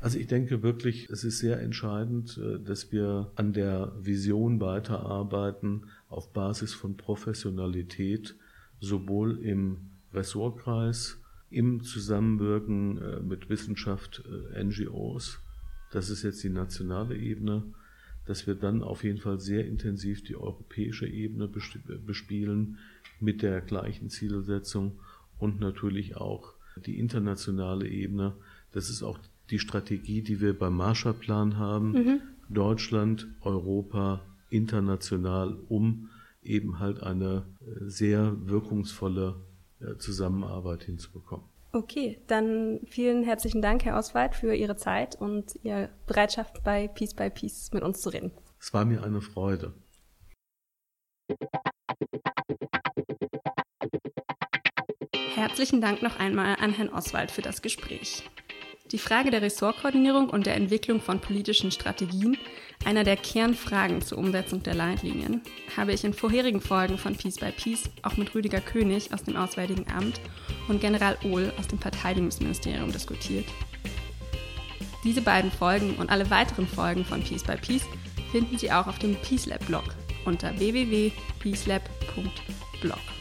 Also 0.00 0.18
ich 0.18 0.26
denke 0.26 0.62
wirklich, 0.62 1.10
es 1.10 1.24
ist 1.24 1.38
sehr 1.38 1.60
entscheidend, 1.60 2.38
äh, 2.38 2.58
dass 2.58 2.90
wir 2.90 3.30
an 3.36 3.52
der 3.52 3.92
Vision 4.00 4.60
weiterarbeiten 4.60 5.86
auf 6.08 6.32
Basis 6.32 6.72
von 6.72 6.96
Professionalität, 6.96 8.34
sowohl 8.80 9.38
im 9.44 9.90
Ressortkreis, 10.14 11.20
im 11.50 11.82
Zusammenwirken 11.82 12.98
äh, 12.98 13.20
mit 13.20 13.50
Wissenschaft, 13.50 14.22
äh, 14.54 14.64
NGOs, 14.64 15.40
das 15.90 16.08
ist 16.08 16.22
jetzt 16.22 16.42
die 16.44 16.50
nationale 16.50 17.16
Ebene, 17.16 17.64
dass 18.24 18.46
wir 18.46 18.54
dann 18.54 18.82
auf 18.82 19.02
jeden 19.02 19.18
Fall 19.18 19.40
sehr 19.40 19.66
intensiv 19.66 20.22
die 20.22 20.36
europäische 20.36 21.06
Ebene 21.06 21.48
bespielen, 21.48 22.78
mit 23.18 23.42
der 23.42 23.60
gleichen 23.60 24.08
Zielsetzung 24.08 25.00
und 25.38 25.60
natürlich 25.60 26.16
auch 26.16 26.54
die 26.86 26.98
internationale 26.98 27.88
Ebene. 27.88 28.34
Das 28.72 28.88
ist 28.88 29.02
auch 29.02 29.18
die 29.50 29.58
Strategie, 29.58 30.22
die 30.22 30.40
wir 30.40 30.58
beim 30.58 30.76
Marshallplan 30.76 31.58
haben. 31.58 31.92
Mhm. 31.92 32.20
Deutschland, 32.48 33.28
Europa, 33.42 34.22
international, 34.50 35.58
um 35.68 36.10
eben 36.42 36.78
halt 36.78 37.02
eine 37.02 37.46
äh, 37.60 37.88
sehr 37.88 38.34
wirkungsvolle 38.46 39.36
äh, 39.80 39.96
Zusammenarbeit 39.98 40.84
hinzubekommen. 40.84 41.46
Okay, 41.72 42.20
dann 42.26 42.80
vielen 42.86 43.22
herzlichen 43.22 43.62
Dank, 43.62 43.84
Herr 43.84 43.96
Oswald, 43.96 44.34
für 44.34 44.54
Ihre 44.54 44.74
Zeit 44.74 45.14
und 45.14 45.54
Ihre 45.62 45.90
Bereitschaft, 46.06 46.64
bei 46.64 46.88
Peace 46.88 47.14
by 47.14 47.30
Peace 47.30 47.70
mit 47.72 47.84
uns 47.84 48.00
zu 48.00 48.08
reden. 48.08 48.32
Es 48.58 48.74
war 48.74 48.84
mir 48.84 49.04
eine 49.04 49.20
Freude. 49.20 49.72
Herzlichen 55.34 55.80
Dank 55.80 56.02
noch 56.02 56.18
einmal 56.18 56.56
an 56.60 56.72
Herrn 56.72 56.88
Oswald 56.88 57.30
für 57.30 57.42
das 57.42 57.62
Gespräch. 57.62 58.24
Die 58.92 58.98
Frage 58.98 59.30
der 59.30 59.42
Ressortkoordinierung 59.42 60.30
und 60.30 60.46
der 60.46 60.56
Entwicklung 60.56 61.00
von 61.00 61.20
politischen 61.20 61.70
Strategien, 61.70 62.36
einer 62.84 63.04
der 63.04 63.16
Kernfragen 63.16 64.02
zur 64.02 64.18
Umsetzung 64.18 64.64
der 64.64 64.74
Leitlinien, 64.74 65.42
habe 65.76 65.92
ich 65.92 66.02
in 66.02 66.12
vorherigen 66.12 66.60
Folgen 66.60 66.98
von 66.98 67.14
Peace 67.14 67.36
by 67.36 67.52
Peace 67.52 67.88
auch 68.02 68.16
mit 68.16 68.34
Rüdiger 68.34 68.60
König 68.60 69.14
aus 69.14 69.22
dem 69.22 69.36
Auswärtigen 69.36 69.86
Amt 69.96 70.20
und 70.66 70.80
General 70.80 71.16
Ohl 71.22 71.52
aus 71.56 71.68
dem 71.68 71.78
Verteidigungsministerium 71.78 72.90
diskutiert. 72.90 73.46
Diese 75.04 75.22
beiden 75.22 75.52
Folgen 75.52 75.94
und 75.96 76.10
alle 76.10 76.28
weiteren 76.28 76.66
Folgen 76.66 77.04
von 77.04 77.22
Peace 77.22 77.44
by 77.44 77.56
Peace 77.56 77.86
finden 78.32 78.58
Sie 78.58 78.72
auch 78.72 78.88
auf 78.88 78.98
dem 78.98 79.14
Peace 79.16 79.46
Lab 79.46 79.64
Blog 79.66 79.84
unter 80.24 80.58
www.peacelab.blog. 80.58 83.19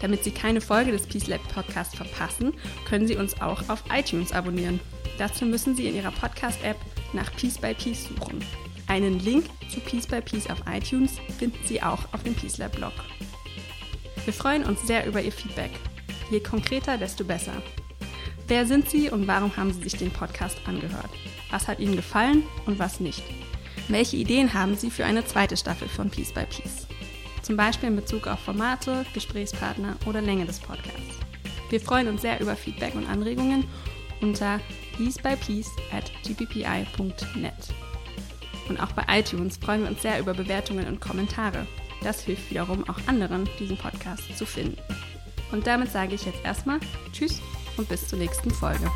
Damit 0.00 0.24
Sie 0.24 0.30
keine 0.30 0.60
Folge 0.60 0.92
des 0.92 1.06
Peace 1.06 1.26
Lab 1.26 1.40
Podcasts 1.52 1.96
verpassen, 1.96 2.52
können 2.86 3.06
Sie 3.06 3.16
uns 3.16 3.40
auch 3.40 3.68
auf 3.68 3.82
iTunes 3.92 4.32
abonnieren. 4.32 4.80
Dazu 5.18 5.44
müssen 5.46 5.74
Sie 5.74 5.86
in 5.86 5.96
Ihrer 5.96 6.10
Podcast-App 6.10 6.76
nach 7.12 7.34
Peace 7.36 7.58
by 7.58 7.74
Peace 7.74 8.08
suchen. 8.08 8.44
Einen 8.88 9.18
Link 9.20 9.46
zu 9.72 9.80
Peace 9.80 10.06
by 10.06 10.20
Peace 10.20 10.48
auf 10.48 10.62
iTunes 10.70 11.12
finden 11.38 11.58
Sie 11.64 11.82
auch 11.82 12.12
auf 12.12 12.22
dem 12.22 12.34
Peace 12.34 12.58
Lab 12.58 12.76
Blog. 12.76 12.92
Wir 14.24 14.32
freuen 14.32 14.64
uns 14.64 14.86
sehr 14.86 15.06
über 15.06 15.22
Ihr 15.22 15.32
Feedback. 15.32 15.70
Je 16.30 16.40
konkreter, 16.40 16.98
desto 16.98 17.24
besser. 17.24 17.62
Wer 18.48 18.66
sind 18.66 18.88
Sie 18.90 19.10
und 19.10 19.26
warum 19.26 19.56
haben 19.56 19.72
Sie 19.72 19.82
sich 19.82 19.96
den 19.96 20.10
Podcast 20.10 20.58
angehört? 20.66 21.10
Was 21.50 21.68
hat 21.68 21.80
Ihnen 21.80 21.96
gefallen 21.96 22.44
und 22.66 22.78
was 22.78 23.00
nicht? 23.00 23.22
Welche 23.88 24.16
Ideen 24.16 24.52
haben 24.52 24.76
Sie 24.76 24.90
für 24.90 25.04
eine 25.04 25.24
zweite 25.24 25.56
Staffel 25.56 25.88
von 25.88 26.10
Peace 26.10 26.32
by 26.32 26.44
Peace? 26.44 26.85
Zum 27.46 27.56
Beispiel 27.56 27.90
in 27.90 27.96
Bezug 27.96 28.26
auf 28.26 28.40
Formate, 28.40 29.06
Gesprächspartner 29.14 29.96
oder 30.04 30.20
Länge 30.20 30.46
des 30.46 30.58
Podcasts. 30.58 31.20
Wir 31.70 31.80
freuen 31.80 32.08
uns 32.08 32.22
sehr 32.22 32.40
über 32.40 32.56
Feedback 32.56 32.96
und 32.96 33.08
Anregungen 33.08 33.64
unter 34.20 34.60
peacebypeace 34.96 35.70
at 35.92 36.10
gppi.net. 36.24 37.54
Und 38.68 38.80
auch 38.80 38.90
bei 38.92 39.04
iTunes 39.20 39.58
freuen 39.58 39.82
wir 39.82 39.90
uns 39.90 40.02
sehr 40.02 40.18
über 40.18 40.34
Bewertungen 40.34 40.88
und 40.88 41.00
Kommentare. 41.00 41.68
Das 42.02 42.22
hilft 42.22 42.50
wiederum 42.50 42.88
auch 42.88 42.98
anderen, 43.06 43.48
diesen 43.60 43.76
Podcast 43.76 44.36
zu 44.36 44.44
finden. 44.44 44.78
Und 45.52 45.68
damit 45.68 45.92
sage 45.92 46.16
ich 46.16 46.24
jetzt 46.24 46.44
erstmal 46.44 46.80
Tschüss 47.12 47.40
und 47.76 47.88
bis 47.88 48.08
zur 48.08 48.18
nächsten 48.18 48.50
Folge. 48.50 48.90